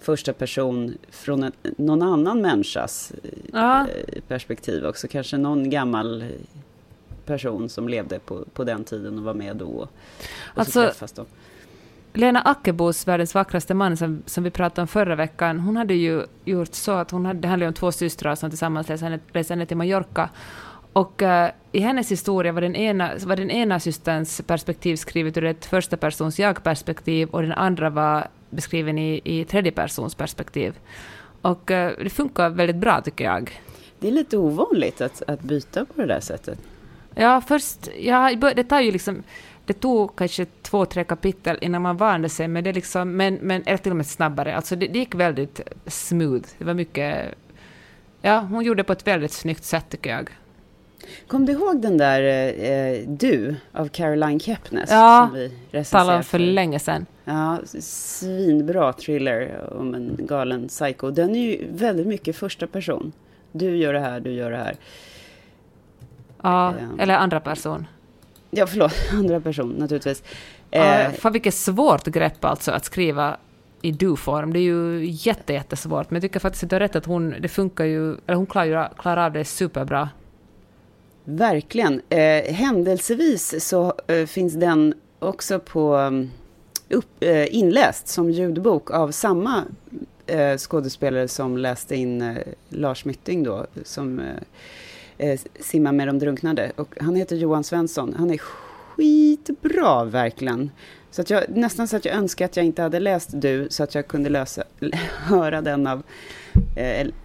[0.00, 3.12] första person från en, någon annan människas
[3.52, 3.80] ja.
[3.80, 5.08] Eh, perspektiv också.
[5.08, 6.24] Kanske någon gammal
[7.26, 9.66] person som levde på, på den tiden och var med då.
[9.66, 9.88] Och
[10.54, 11.24] alltså, så
[12.12, 16.22] Lena Ackebos, Världens vackraste man, som, som vi pratade om förra veckan, hon hade ju
[16.44, 18.90] gjort så att hon hade, det handlade om två systrar som tillsammans
[19.32, 20.30] reste henne till Mallorca.
[20.92, 25.44] Och uh, i hennes historia var den, ena, var den ena systerns perspektiv skrivet ur
[25.44, 29.44] ett första persons jag-perspektiv och den andra var beskriven i, i
[30.16, 30.78] perspektiv.
[31.42, 33.60] Och uh, det funkar väldigt bra tycker jag.
[33.98, 36.58] Det är lite ovanligt att, att byta på det där sättet.
[37.14, 39.22] Ja, först, ja, det tar ju liksom,
[39.66, 43.62] det tog kanske två, tre kapitel innan man vande sig, men det liksom, men, men,
[43.66, 44.56] eller till och med snabbare.
[44.56, 46.44] Alltså det, det gick väldigt smooth.
[46.58, 47.34] Det var mycket,
[48.22, 50.30] ja, hon gjorde det på ett väldigt snyggt sätt tycker jag.
[51.26, 52.22] Kom du ihåg den där
[52.62, 54.90] eh, Du av Caroline Kepnes?
[54.90, 55.30] Ja,
[55.90, 57.06] talade om för länge sedan.
[57.24, 61.10] Ja, svinbra thriller om en galen psycho.
[61.10, 63.12] Den är ju väldigt mycket första person.
[63.52, 64.76] Du gör det här, du gör det här.
[66.42, 67.86] Ja, um, eller andra person.
[68.50, 70.22] Ja, förlåt, andra person naturligtvis.
[70.70, 73.36] Ja, uh, fan vilket svårt grepp alltså att skriva
[73.82, 74.52] i du-form.
[74.52, 76.10] Det är ju jätte, jättesvårt.
[76.10, 78.46] Men jag tycker faktiskt att du har rätt att hon, det funkar ju, eller hon
[78.46, 80.08] klarar, klarar av det superbra.
[81.30, 82.02] Verkligen.
[82.08, 86.30] Eh, händelsevis så eh, finns den också på mm,
[86.88, 89.64] upp, eh, inläst som ljudbok av samma
[90.26, 92.36] eh, skådespelare som läste in eh,
[92.68, 96.72] Lars Mytting då, som eh, eh, simmar med de drunknade.
[96.76, 98.14] Och han heter Johan Svensson.
[98.18, 100.70] Han är skitbra verkligen.
[101.10, 103.82] Så att jag, nästan så att jag önskar att jag inte hade läst Du, så
[103.82, 104.64] att jag kunde lösa,
[105.08, 106.02] höra den av,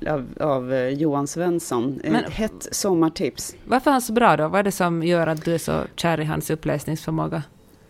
[0.07, 2.01] av, av eh, Johan Svensson.
[2.03, 3.55] Men, Ett hett sommartips.
[3.65, 4.47] Varför är han så bra då?
[4.47, 7.43] Vad är det som gör att du är så kär i hans uppläsningsförmåga?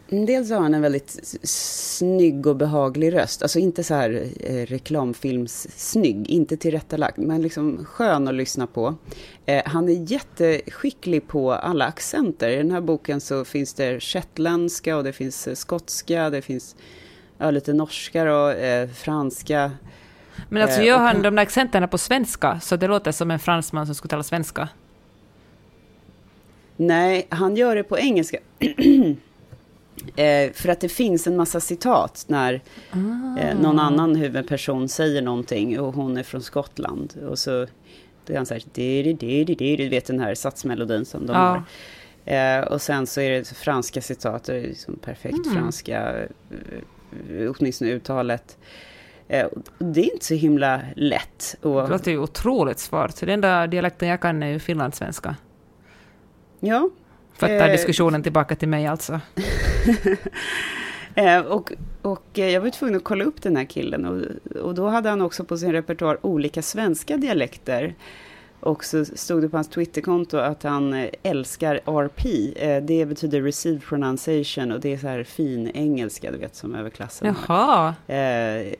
[0.10, 3.42] Dels har han en väldigt snygg och behaglig röst.
[3.42, 8.96] Alltså inte så här eh, reklamfilms-snygg, inte tillrättalagd, men liksom skön att lyssna på.
[9.46, 12.50] Eh, han är jätteskicklig på alla accenter.
[12.50, 16.76] I den här boken så finns det shetländska och det finns eh, skotska, det finns
[17.38, 19.72] ja, lite norska och eh, franska.
[20.50, 23.86] Men alltså gör han de där accenterna på svenska, så det låter som en fransman
[23.86, 24.70] som skulle tala svenska?
[26.76, 28.38] Nej, han gör det på engelska.
[30.16, 33.40] Eh, för att det finns en massa citat när ah.
[33.40, 37.14] eh, någon annan huvudperson säger någonting och hon är från Skottland.
[37.30, 37.68] Och så
[38.26, 38.64] då är han så här,
[39.78, 41.38] du vet den här satsmelodin som de ah.
[41.40, 41.64] har.
[42.26, 45.58] Eh, och sen så är det franska citat, det är liksom perfekt mm.
[45.58, 46.16] franska,
[47.30, 48.58] eh, åtminstone uttalet.
[48.60, 48.66] Eh,
[49.78, 51.56] det är inte så himla lätt.
[51.62, 53.20] Det låter ju otroligt svårt.
[53.20, 55.36] Den enda dialekten jag kan är ju finlandssvenska.
[56.60, 56.90] Ja,
[57.34, 59.20] för att ta eh, diskussionen tillbaka till mig alltså.
[61.16, 64.26] Eh, och, och eh, jag var tvungen att kolla upp den här killen och,
[64.62, 67.96] och då hade han också på sin repertoar olika svenska dialekter.
[68.64, 72.26] Och så stod det på hans Twitterkonto att han eh, älskar RP.
[72.56, 76.76] Eh, det betyder Received Pronunciation och det är så här fin engelska, du vet, som
[76.76, 77.96] överklassen Jaha.
[78.08, 78.74] Eh,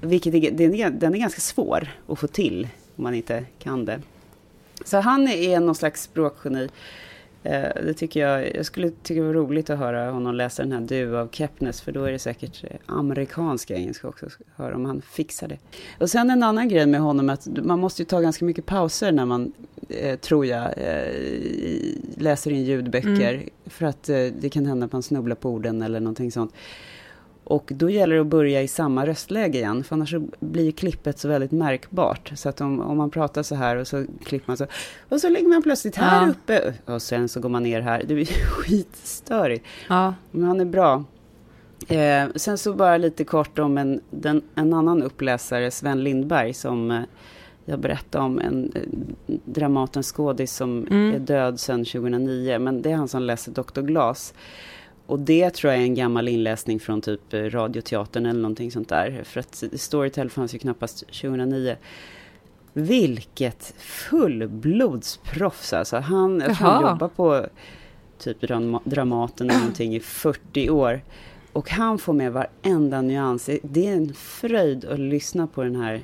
[0.00, 3.84] vilket är, den, är, den är ganska svår att få till om man inte kan
[3.84, 4.00] det.
[4.84, 6.68] Så han är någon slags språkgeni.
[7.42, 10.72] Eh, det tycker jag, jag skulle tycka det var roligt att höra honom läsa den
[10.72, 14.26] här Du av Kepnes, för då är det säkert eh, amerikanska engelska också,
[14.56, 15.58] höra om han fixar det.
[15.98, 19.12] Och sen en annan grej med honom, att man måste ju ta ganska mycket pauser
[19.12, 19.52] när man,
[19.88, 21.12] eh, tror jag, eh,
[22.16, 23.48] läser in ljudböcker, mm.
[23.66, 26.54] för att eh, det kan hända att man snubblar på orden eller någonting sånt.
[27.48, 31.28] Och då gäller det att börja i samma röstläge igen, för annars blir klippet så
[31.28, 32.32] väldigt märkbart.
[32.34, 34.66] Så att om, om man pratar så här och så klipper man så,
[35.08, 36.30] och så ligger man plötsligt här ja.
[36.30, 38.02] uppe, och sen så går man ner här.
[38.06, 39.64] Det blir skitstörigt.
[39.88, 40.14] Ja.
[40.30, 41.04] Men han är bra.
[41.88, 46.90] Eh, sen så bara lite kort om en, den, en annan uppläsare, Sven Lindberg, som
[46.90, 47.02] eh,
[47.64, 48.82] jag berättade om, en eh,
[49.44, 51.14] Dramatens skådis som mm.
[51.14, 52.58] är död sedan 2009.
[52.58, 53.80] Men det är han som läser Dr.
[53.80, 54.34] Glas.
[55.08, 58.88] Och det tror jag är en gammal inläsning från typ eh, Radioteatern eller någonting sånt
[58.88, 59.22] där.
[59.24, 61.76] För att Storytel fanns ju knappast 2009.
[62.72, 65.96] Vilket fullblodsproffs alltså.
[65.96, 67.46] Han, jag tror han jobbar på
[68.18, 68.40] typ
[68.84, 71.00] Dramaten eller någonting i 40 år.
[71.52, 73.50] Och han får med varenda nyans.
[73.62, 76.02] Det är en fröjd att lyssna på den här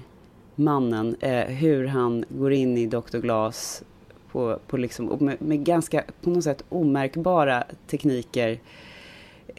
[0.54, 1.16] mannen.
[1.20, 3.18] Eh, hur han går in i Dr.
[3.18, 3.82] Glas
[4.32, 8.58] på, på liksom, med, med ganska på något sätt omärkbara tekniker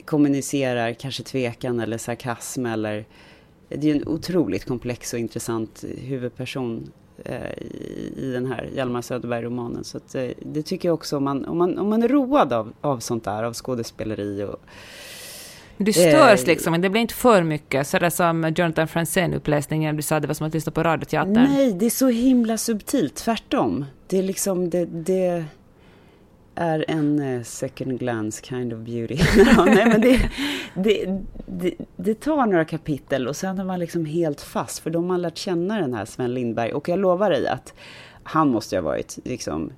[0.05, 3.05] kommunicerar kanske tvekan eller sarkasm eller...
[3.69, 6.91] Det är en otroligt komplex och intressant huvudperson
[7.25, 7.63] eh,
[8.17, 9.83] i, den här Hjalmar Söderberg-romanen.
[9.83, 12.53] Så att, eh, det tycker jag också om man, om man, om man är road
[12.53, 14.61] av, av sånt där, av skådespeleri och...
[15.77, 17.87] Du störs eh, liksom, men det blir inte för mycket.
[17.87, 21.33] Så det som Jonathan Franzen-uppläsningen, du sa det var som att lyssna på radioteatern.
[21.33, 23.85] Nej, det är så himla subtilt, tvärtom.
[24.07, 25.45] Det är liksom, det, det,
[26.55, 29.17] är en uh, second glance kind of beauty.
[29.65, 30.29] nej, men det,
[30.73, 34.99] det, det, det, tar några kapitel och sen är man liksom helt fast, för då
[34.99, 36.73] har man lärt känna den här Sven Lindberg.
[36.73, 37.73] Och jag lovar dig att
[38.23, 39.71] han måste ha varit liksom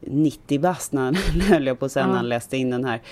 [0.00, 1.14] 90 bast när han,
[1.48, 3.02] höll jag på sen, när han läste in den här.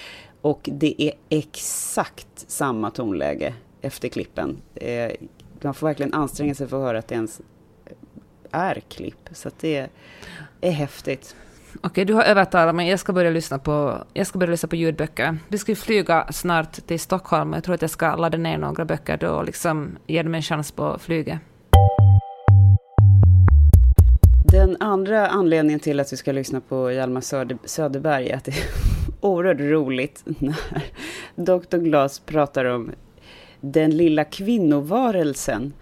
[0.41, 4.57] Och det är exakt samma tonläge efter klippen.
[4.75, 5.13] Eh,
[5.61, 7.41] man får verkligen anstränga sig för att höra att det ens
[8.51, 9.29] är klipp.
[9.33, 9.89] Så det
[10.61, 11.37] är häftigt.
[11.83, 12.91] Okej, du har övertalat mig.
[12.91, 15.39] Jag ska börja lyssna på, jag ska börja lyssna på ljudböcker.
[15.49, 17.53] Vi ska ju flyga snart till Stockholm.
[17.53, 20.43] Jag tror att jag ska ladda ner några böcker då och liksom ge dem en
[20.43, 21.39] chans på flyget.
[24.53, 27.21] Den andra anledningen till att vi ska lyssna på Hjalmar
[27.67, 28.65] Söderberg är att det är
[29.21, 30.57] oerhört roligt när
[31.35, 31.77] Dr.
[31.77, 32.91] Glas pratar om
[33.61, 35.73] den lilla kvinnovarelsen.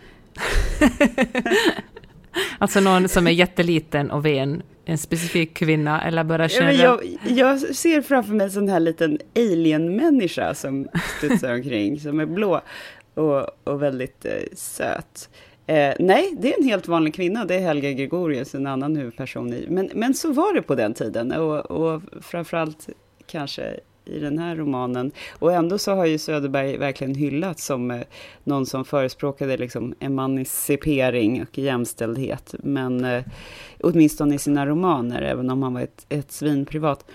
[2.59, 6.82] alltså någon som är jätteliten och ven en specifik kvinna eller bara generellt?
[6.82, 12.26] Jag, jag ser framför mig en sån här liten alien-människa som studsar omkring, som är
[12.26, 12.61] blå
[13.14, 15.28] och, och väldigt eh, söt.
[15.66, 19.53] Eh, nej, det är en helt vanlig kvinna, det är Helga Gregorius, en annan huvudperson
[19.53, 19.66] i.
[19.68, 22.89] Men, men så var det på den tiden och, och framförallt
[23.26, 25.13] kanske i den här romanen.
[25.39, 28.01] Och ändå så har ju Söderberg verkligen hyllats som eh,
[28.45, 32.55] någon som förespråkade liksom emancipering och jämställdhet.
[32.59, 33.25] Men eh,
[33.81, 37.11] åtminstone i sina romaner, även om han var ett, ett svin privat.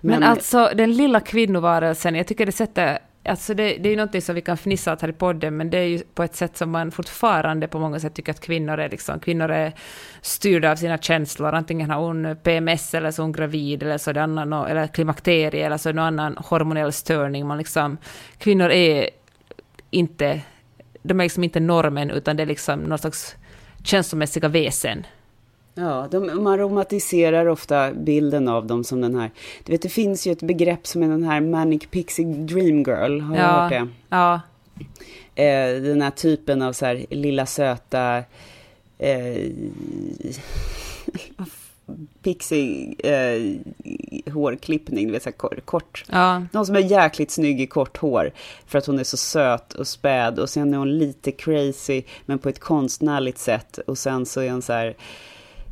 [0.00, 3.96] Men, Men alltså den lilla kvinnovarelsen, jag tycker det sätter Alltså det, det är ju
[3.96, 6.36] någonting som vi kan fnissa åt här i podden, men det är ju på ett
[6.36, 9.72] sätt som man fortfarande på många sätt tycker att kvinnor är, liksom, kvinnor är
[10.20, 11.52] styrda av sina känslor.
[11.52, 14.86] Antingen har hon PMS, eller så är hon gravid, eller så är det annan, eller
[14.86, 17.46] klimakterie, eller så är det någon annan hormonell störning.
[17.46, 17.98] Man liksom,
[18.38, 19.10] kvinnor är
[19.90, 20.40] inte,
[21.02, 23.36] de är liksom inte normen, utan det är liksom någon slags
[23.84, 25.06] känslomässiga väsen.
[25.78, 29.30] Ja, de, man romantiserar ofta bilden av dem som den här...
[29.64, 33.20] Du vet, det finns ju ett begrepp som är den här Manic Pixie Dream Girl.
[33.20, 33.88] Har ja, du hört det?
[34.08, 34.40] Ja.
[35.34, 38.22] Eh, den här typen av så här lilla söta...
[38.98, 39.50] Eh,
[42.22, 43.42] pixie eh,
[44.32, 46.04] hårklippning, du vet, så här kort.
[46.08, 46.42] Ja.
[46.52, 48.32] Någon som är jäkligt snygg i kort hår,
[48.66, 50.38] för att hon är så söt och späd.
[50.38, 53.78] Och sen är hon lite crazy, men på ett konstnärligt sätt.
[53.86, 54.96] Och sen så är hon så här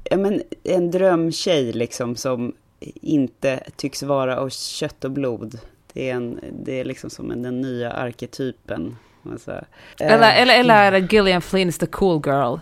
[0.05, 2.55] ja, men en drömtjej liksom som
[3.01, 5.59] inte tycks vara av kött och blod.
[5.93, 8.97] Det är, en, det är liksom som en, den nya arketypen.
[9.31, 9.61] Alltså,
[10.01, 12.59] eller, äh, eller, eller är Gillian Flynns the cool girl?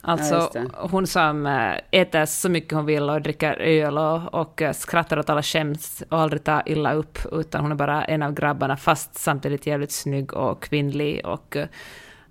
[0.00, 4.62] Alltså ja, hon som äh, äter så mycket hon vill och dricker öl och, och
[4.62, 8.22] äh, skrattar åt alla skämt och aldrig tar illa upp, utan hon är bara en
[8.22, 11.56] av grabbarna, fast samtidigt jävligt snygg och kvinnlig och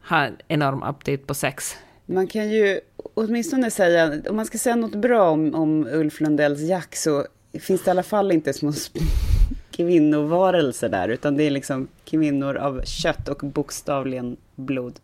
[0.02, 1.78] har enorm aptit på sex.
[2.06, 2.80] Man kan ju
[3.14, 7.26] åtminstone säga, om man ska säga något bra om, om Ulf Lundells Jack så
[7.60, 8.74] finns det i alla fall inte små
[9.72, 15.00] kvinnovarelser där, utan det är liksom kvinnor av kött och bokstavligen blod.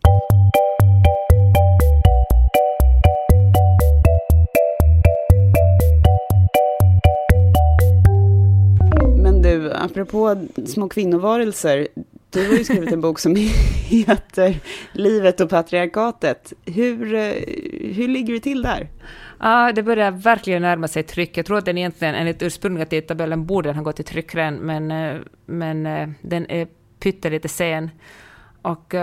[9.22, 11.88] Men du, apropå små kvinnovarelser,
[12.32, 13.36] du har ju skrivit en bok som
[13.88, 14.60] heter
[14.92, 16.52] Livet och patriarkatet.
[16.64, 17.32] Hur, eh,
[17.94, 18.88] hur ligger det till där?
[19.40, 21.36] Ja, det börjar verkligen närma sig tryck.
[21.36, 24.90] Jag tror att den egentligen, enligt ursprungliga tidtabellen, borde den ha gått i tryckren, men,
[24.90, 26.68] eh, men eh, den är
[27.00, 27.90] pyttelite sen.
[28.62, 28.94] Och,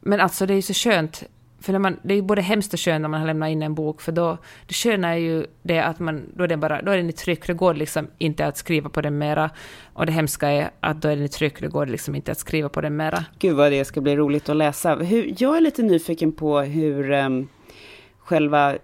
[0.00, 1.22] men alltså, det är ju så skönt
[1.60, 3.62] för när man, det är ju både hemskt och skönt när man har lämnat in
[3.62, 6.82] en bok, för då, det sköna är ju det att man, då är den, bara,
[6.82, 9.50] då är den i tryck, det går liksom inte att skriva på den mera.
[9.92, 12.38] Och det hemska är att då är den i tryck, det går liksom inte att
[12.38, 13.24] skriva på den mera.
[13.38, 14.94] Gud vad det ska bli roligt att läsa.
[14.94, 17.48] Hur, jag är lite nyfiken på hur um,
[18.18, 18.76] själva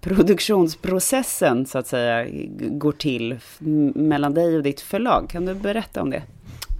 [0.00, 2.26] produktionsprocessen, så att säga,
[2.58, 3.38] går till
[3.94, 5.28] mellan dig och ditt förlag.
[5.30, 6.22] Kan du berätta om det?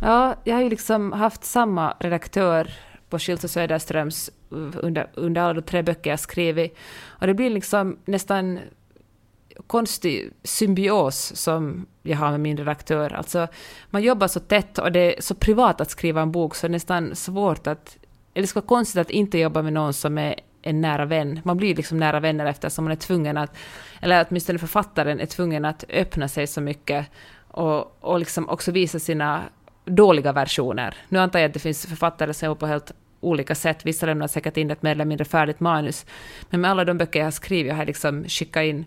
[0.03, 2.71] Ja, jag har ju liksom haft samma redaktör
[3.09, 6.77] på Schildt och Söderströms under, under alla de tre böcker jag skrivit.
[7.07, 8.59] Och det blir liksom nästan
[9.67, 13.13] konstig symbios som jag har med min redaktör.
[13.13, 13.49] Alltså,
[13.91, 16.71] man jobbar så tätt och det är så privat att skriva en bok så det
[16.71, 17.97] är nästan svårt att...
[18.35, 21.41] Eller det ska vara konstigt att inte jobba med någon som är en nära vän.
[21.45, 23.57] Man blir liksom nära vänner eftersom man är tvungen att...
[24.01, 27.07] Eller åtminstone författaren är tvungen att öppna sig så mycket
[27.49, 29.43] och, och liksom också visa sina
[29.85, 30.97] dåliga versioner.
[31.09, 33.87] Nu antar jag att det finns författare som jobbar på helt olika sätt.
[33.87, 36.07] Vissa lämnar säkert in ett mer eller mindre färdigt manus.
[36.51, 38.85] Men med alla de böcker jag har skrivit har jag liksom skickat in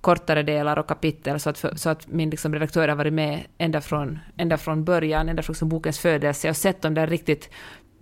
[0.00, 3.40] kortare delar och kapitel så att, för, så att min liksom redaktör har varit med
[3.58, 7.50] ända från, ända från början, ända från liksom bokens födelse och sett de där riktigt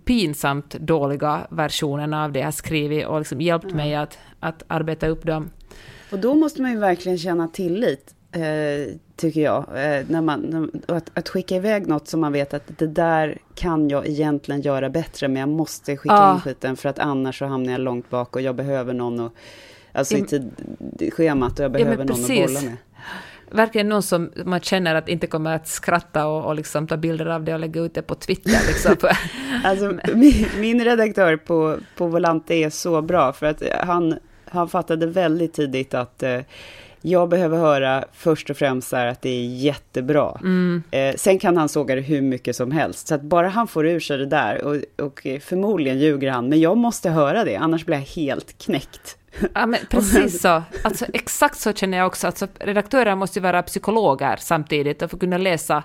[0.05, 3.77] pinsamt dåliga versionerna av det jag har skrivit och liksom hjälpt mm.
[3.77, 5.49] mig att, att arbeta upp dem.
[6.11, 9.57] Och då måste man ju verkligen känna tillit Eh, tycker jag.
[9.57, 13.89] Eh, när man, att, att, skicka iväg något som man vet att det där kan
[13.89, 16.33] jag egentligen göra bättre, men jag måste skicka ja.
[16.33, 19.33] in skiten för att annars så hamnar jag långt bak och jag behöver någon och,
[19.91, 20.17] alltså
[20.99, 22.77] i schemat och jag behöver ja, någon att bolla med.
[23.51, 27.25] Verkligen någon som man känner att inte kommer att skratta och, och liksom ta bilder
[27.25, 28.51] av det och lägga ut det på Twitter.
[28.67, 28.95] Liksom.
[29.63, 34.15] alltså, min, min redaktör på, på Volante är så bra, för att han,
[34.45, 36.39] han fattade väldigt tidigt att eh,
[37.05, 40.37] jag behöver höra först och främst att det är jättebra.
[40.41, 40.83] Mm.
[40.91, 43.07] Eh, sen kan han såga det hur mycket som helst.
[43.07, 46.61] Så att bara han får ur sig det där, och, och förmodligen ljuger han, men
[46.61, 49.17] jag måste höra det, annars blir jag helt knäckt.
[49.53, 50.63] Ja, men precis så.
[50.83, 52.27] Alltså, exakt så känner jag också.
[52.27, 55.83] Alltså, redaktörer måste ju vara psykologer samtidigt och få kunna läsa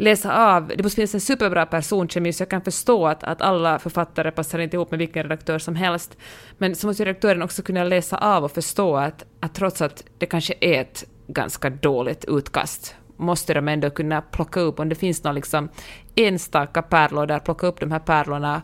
[0.00, 3.78] läsa av, det måste finnas en superbra personkemi, så jag kan förstå att, att alla
[3.78, 6.16] författare passar inte ihop med vilken redaktör som helst.
[6.58, 10.26] Men så måste redaktören också kunna läsa av och förstå att, att trots att det
[10.26, 15.24] kanske är ett ganska dåligt utkast, måste de ändå kunna plocka upp, om det finns
[15.24, 15.68] någon liksom
[16.14, 18.62] enstaka pärlor där, plocka upp de här pärlorna,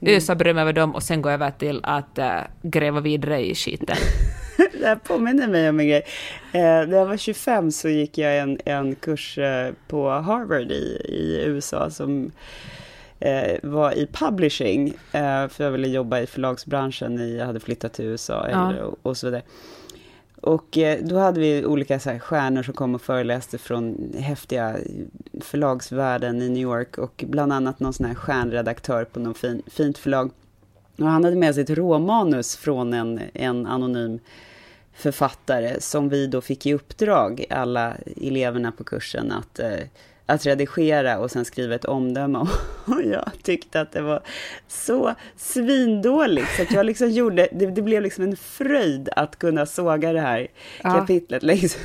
[0.00, 0.16] mm.
[0.16, 3.96] ösa beröm över dem och sen gå över till att äh, gräva vidare i skiten.
[4.86, 6.02] det här påminner mig om en grej.
[6.52, 11.00] Eh, när jag var 25 så gick jag en, en kurs eh, på Harvard i,
[11.08, 12.30] i USA som
[13.20, 14.88] eh, var i publishing.
[15.12, 18.84] Eh, för jag ville jobba i förlagsbranschen, i, jag hade flyttat till USA ja.
[18.84, 19.42] och, och så vidare.
[20.40, 24.76] Och eh, då hade vi olika så här, stjärnor som kom och föreläste från häftiga
[25.40, 29.98] förlagsvärlden i New York och bland annat någon sån här stjärnredaktör på något fin, fint
[29.98, 30.30] förlag.
[30.98, 34.20] Och han hade med sig ett råmanus från en, en anonym
[34.96, 39.78] författare som vi då fick i uppdrag, alla eleverna på kursen, att, eh,
[40.26, 42.38] att redigera och sen skriva ett omdöme.
[42.84, 44.22] Och jag tyckte att det var
[44.68, 49.66] så svindåligt, så att jag liksom gjorde, det, det blev liksom en fröjd att kunna
[49.66, 50.48] såga det här
[50.82, 50.90] ja.
[50.90, 51.42] kapitlet.
[51.42, 51.80] Liksom.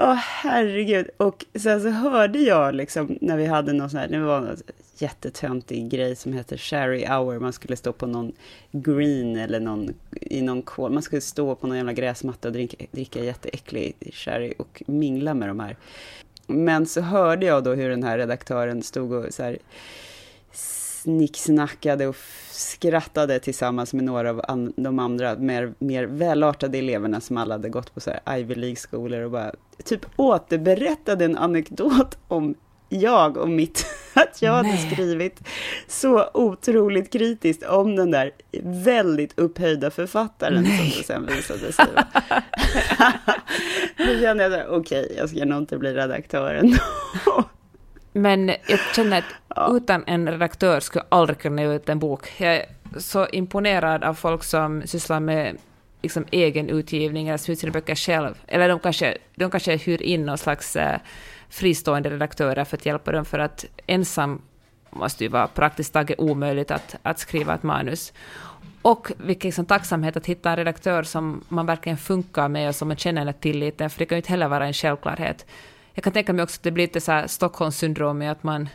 [0.00, 1.10] Åh, oh, herregud.
[1.16, 4.62] Och sen så hörde jag liksom när vi hade någon sån här, det var något
[4.98, 7.38] jättetöntig grej som heter Sherry Hour.
[7.38, 8.32] Man skulle stå på någon
[8.72, 12.84] green eller någon, i någon kol, Man skulle stå på någon jävla gräsmatta och dricka,
[12.90, 15.76] dricka jätteäcklig sherry och mingla med de här.
[16.46, 19.58] Men så hörde jag då hur den här redaktören stod och så här
[21.02, 22.16] snicksnackade och
[22.50, 27.68] skrattade tillsammans med några av an, de andra mer, mer välartade eleverna som alla hade
[27.68, 29.52] gått på så här Ivy League-skolor och bara
[29.84, 32.54] typ återberättade en anekdot om
[32.88, 35.40] jag och mitt, att jag hade skrivit
[35.88, 38.32] så otroligt kritiskt om den där
[38.62, 40.90] väldigt upphöjda författaren Nej.
[40.90, 42.06] som det sen visade sig vara.
[43.96, 46.76] Då kände jag okej, okay, jag ska nog inte bli redaktören
[48.12, 52.32] Men jag känner att utan en redaktör skulle jag aldrig kunna ge ut en bok.
[52.36, 52.62] Jag,
[52.96, 55.56] så imponerad av folk som sysslar med
[56.02, 58.34] liksom, egen utgivning eller ut sina böcker själv.
[58.46, 60.98] Eller de kanske, de kanske hyr in någon slags eh,
[61.48, 64.42] fristående redaktörer för att hjälpa dem, för att ensam
[64.90, 68.12] måste ju vara praktiskt taget omöjligt att, att skriva ett manus.
[68.82, 72.88] Och vilken liksom tacksamhet att hitta en redaktör som man verkligen funkar med och som
[72.88, 75.46] man känner en tillit för det kan ju inte heller vara en självklarhet.
[75.98, 78.68] Jag kan tänka mig också att det blir lite så här Stockholmssyndrom i att man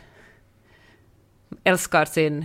[1.64, 2.44] älskar sin...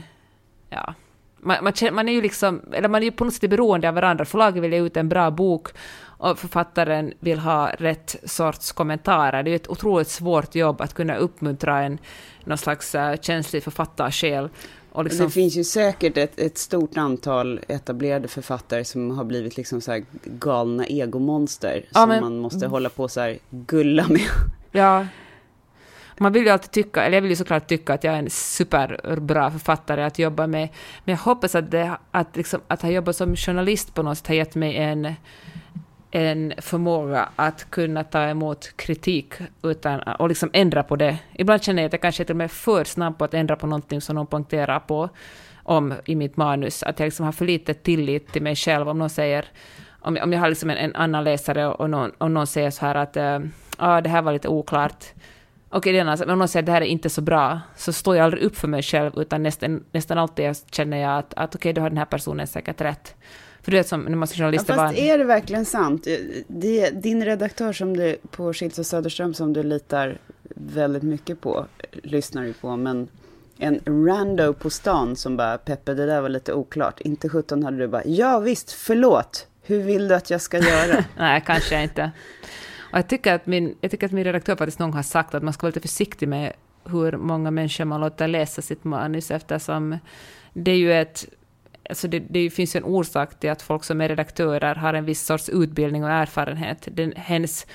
[0.70, 0.94] Ja,
[1.38, 3.96] man, man, man, är ju liksom, eller man är ju på något sätt beroende av
[3.96, 4.26] varandra.
[4.26, 5.68] Förlaget vill ge ut en bra bok
[6.02, 9.44] och författaren vill ha rätt sorts kommentarer.
[9.44, 11.98] Det är ju ett otroligt svårt jobb att kunna uppmuntra en
[12.44, 14.50] någon slags uh, känslig författarsjäl.
[14.92, 15.26] Och liksom...
[15.26, 20.02] Det finns ju säkert ett, ett, stort antal etablerade författare som har blivit liksom så
[20.24, 22.24] galna egomonster ja, som men...
[22.24, 24.30] man måste hålla på så här gulla med.
[24.72, 25.08] Ja.
[26.18, 28.30] Man vill ju alltid tycka, eller jag vill ju såklart tycka att jag är en
[28.30, 30.70] superbra författare att jobba med,
[31.06, 34.28] men jag hoppas att, det, att, liksom, att ha jobbat som journalist på något sätt
[34.28, 35.16] har gett mig en
[36.12, 41.18] en förmåga att kunna ta emot kritik utan, och liksom ändra på det.
[41.34, 43.56] Ibland känner jag att jag kanske till och med är för snabb på att ändra
[43.56, 45.10] på någonting som någon poängterar på
[45.64, 46.84] om i mitt manus.
[46.84, 48.90] Att jag liksom har för lite tillit till mig själv.
[48.90, 49.46] Om någon säger,
[50.02, 52.86] om om jag har liksom en, en annan läsare och någon, och någon säger så
[52.86, 53.40] här att äh,
[53.78, 55.06] ah, det här var lite oklart.
[55.72, 58.24] Okej, okay, om någon säger att det här är inte så bra, så står jag
[58.24, 61.74] aldrig upp för mig själv, utan nästan, nästan alltid känner jag att, att okej, okay,
[61.74, 63.16] då har den här personen säkert rätt.
[63.62, 66.08] För du vet som när man ska journalister ja, fast är det verkligen sant?
[66.48, 70.18] Det, din redaktör som du, på Schilds och Söderström som du litar
[70.56, 71.66] väldigt mycket på,
[72.04, 73.08] lyssnar du på, men
[73.58, 77.02] en rando på stan som bara Peppe det där var lite oklart.
[77.02, 79.48] Inte 17 hade du bara ja visst förlåt.
[79.70, 81.04] Hur vill du att jag ska göra?
[81.18, 82.12] Nej, kanske inte.
[82.92, 85.44] Och jag, tycker att min, jag tycker att min redaktör faktiskt någon har sagt att
[85.44, 86.54] man ska vara lite försiktig med
[86.86, 89.98] hur många människor man låter läsa sitt manus eftersom
[90.54, 91.26] det är ju ett
[91.90, 95.26] Alltså det, det, finns en orsak till att folk som är redaktörer har en viss
[95.26, 96.88] sorts utbildning och erfarenhet.
[96.92, 97.68] Den, hens,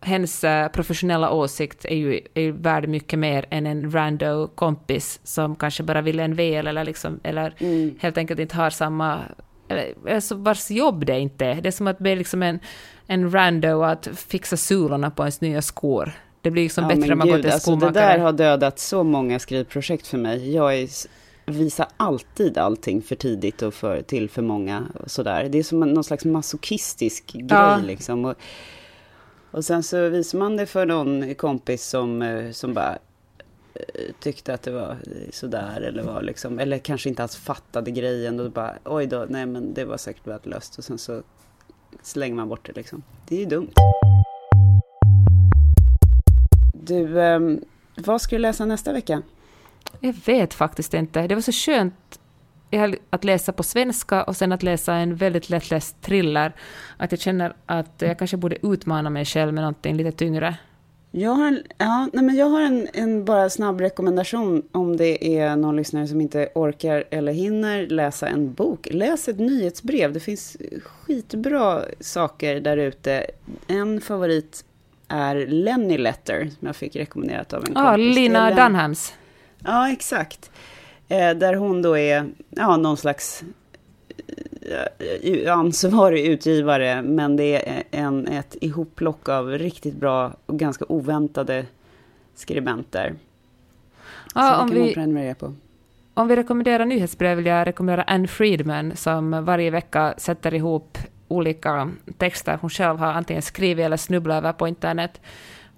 [0.00, 5.20] hens uh, professionella åsikt är ju, är ju värd mycket mer än en rando kompis
[5.24, 7.94] som kanske bara vill en väl eller, liksom, eller mm.
[8.00, 9.20] helt enkelt inte har samma...
[9.72, 11.60] Eller, alltså vars jobb det inte är.
[11.60, 12.60] Det är som att be liksom en,
[13.06, 16.12] en rando att fixa sulorna på ens nya skor.
[16.40, 17.92] Det blir liksom ja, bättre om man går till alltså skomakare.
[17.92, 20.54] Det där har dödat så många skrivprojekt för mig.
[20.54, 20.88] Jag är
[21.46, 24.84] visa alltid allting för tidigt och för, till för många.
[25.00, 25.48] Och sådär.
[25.48, 27.76] Det är som någon slags masochistisk ja.
[27.76, 28.24] grej liksom.
[28.24, 28.34] Och,
[29.50, 32.98] och sen så visar man det för någon kompis som, eh, som bara
[33.74, 37.90] Eh, tyckte att det var eh, sådär eller var liksom, eller kanske inte alls fattade
[37.90, 41.22] grejen och bara oj då, nej men det var säkert värdelöst och sen så
[42.02, 43.02] slänger man bort det liksom.
[43.28, 43.70] Det är ju dumt.
[46.74, 47.40] Du, eh,
[47.96, 49.22] vad ska du läsa nästa vecka?
[50.00, 51.26] Jag vet faktiskt inte.
[51.26, 52.18] Det var så skönt
[53.10, 56.52] att läsa på svenska och sen att läsa en väldigt lättläst thriller,
[56.96, 60.56] att jag känner att jag kanske borde utmana mig själv med någonting lite tyngre.
[61.14, 65.38] Jag har, en, ja, nej men jag har en, en, bara snabb rekommendation om det
[65.38, 68.88] är någon lyssnare som inte orkar eller hinner läsa en bok.
[68.90, 70.12] Läs ett nyhetsbrev.
[70.12, 73.26] Det finns skitbra saker där ute.
[73.68, 74.64] En favorit
[75.08, 77.82] är Lenny Letter, som jag fick rekommenderat av en kompis.
[77.82, 79.14] Ja, Lina Dunhams.
[79.58, 80.50] Ja, exakt.
[81.08, 83.44] Eh, där hon då är ja, någon slags
[85.48, 91.66] ansvarig utgivare, men det är en, ett ihopplock av riktigt bra och ganska oväntade
[92.34, 93.14] skribenter.
[94.34, 95.54] Ja, om vi, på.
[96.14, 100.98] Om vi rekommenderar nyhetsbrev vill jag rekommendera Anne Friedman som varje vecka sätter ihop
[101.28, 105.20] olika texter hon själv har antingen skrivit eller snubblat över på internet.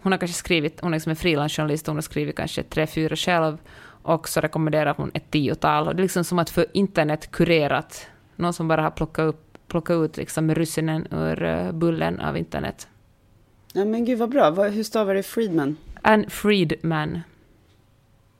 [0.02, 3.16] Hon har kanske skrivit, hon är liksom en frilansjournalist, hon har skrivit kanske tre, fyra
[3.16, 3.58] själv,
[4.02, 5.88] och så rekommenderar hon ett tiotal.
[5.88, 8.06] Och det är liksom som att få internet kurerat,
[8.36, 12.88] någon som bara har plockat, upp, plockat ut liksom russinen ur uh, bullen av internet.
[13.72, 15.76] Ja men gud vad bra, hur stavar du Friedman?
[16.02, 17.20] Ann Friedman.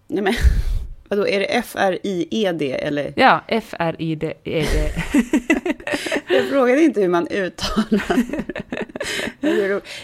[0.07, 0.35] Nej men,
[1.09, 3.13] vadå, är det F-R-I-E-D eller?
[3.17, 4.91] Ja, F-R-I-D-E-D.
[6.29, 8.21] jag frågade inte hur man uttalar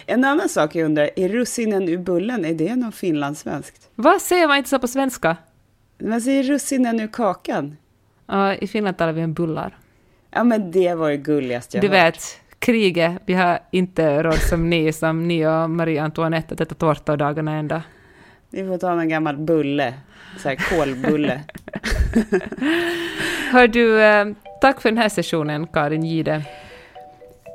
[0.06, 3.88] En annan sak jag undrar, är russinen ur bullen, är det något finlandssvenskt?
[3.94, 5.36] Vad säger man inte så på svenska?
[5.98, 7.76] Man säger russinen ur kakan.
[8.30, 9.76] Ja, i Finland talar vi om bullar.
[10.30, 11.96] Ja, men det var det gulligaste jag Du hört.
[12.14, 16.74] vet, kriget, vi har inte råd som ni, som ni och Marie Antoinette, att äta
[16.74, 17.82] tårta dagarna ända.
[18.50, 19.94] Vi får ta någon gammal bulle,
[20.38, 21.40] så här kolbulle.
[23.52, 24.26] Hör du, eh,
[24.60, 26.42] tack för den här sessionen, Karin Gide.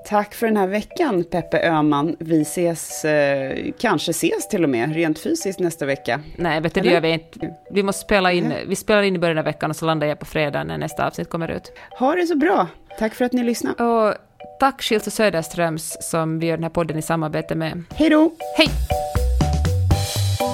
[0.07, 2.15] Tack för den här veckan, Peppe Öhman.
[2.19, 6.19] Vi ses, eh, kanske ses till och med, rent fysiskt nästa vecka.
[6.37, 7.55] Nej, vet du, det gör vi inte.
[7.71, 10.19] Vi måste spela in, vi spelar in i början av veckan och så landar jag
[10.19, 11.71] på fredag när nästa avsnitt kommer ut.
[11.99, 12.67] Ha det så bra.
[12.99, 13.83] Tack för att ni lyssnade.
[13.83, 14.15] Och
[14.59, 17.83] tack Schildt och Söderströms som vi gör den här podden i samarbete med.
[17.95, 18.31] Hej då!
[18.57, 18.67] Hej!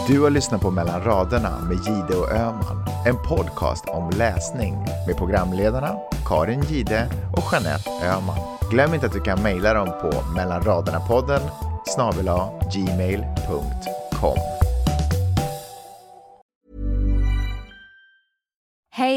[0.07, 2.85] Du har lyssnat på Mellan raderna med Gide och Öman.
[3.05, 4.75] En podcast om läsning
[5.07, 5.95] med programledarna
[6.25, 8.37] Karin Gide och Jeanette Öman.
[8.71, 11.41] Glöm inte att du kan mejla dem på mellanraderna-podden
[11.85, 12.25] snabel
[12.73, 14.37] gmail.com.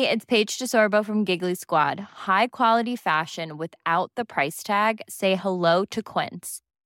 [0.05, 2.01] det it's Paige DeSorbo from Giggly Squad.
[2.26, 5.01] High quality fashion without the price tag.
[5.09, 6.61] Say hello to Quince.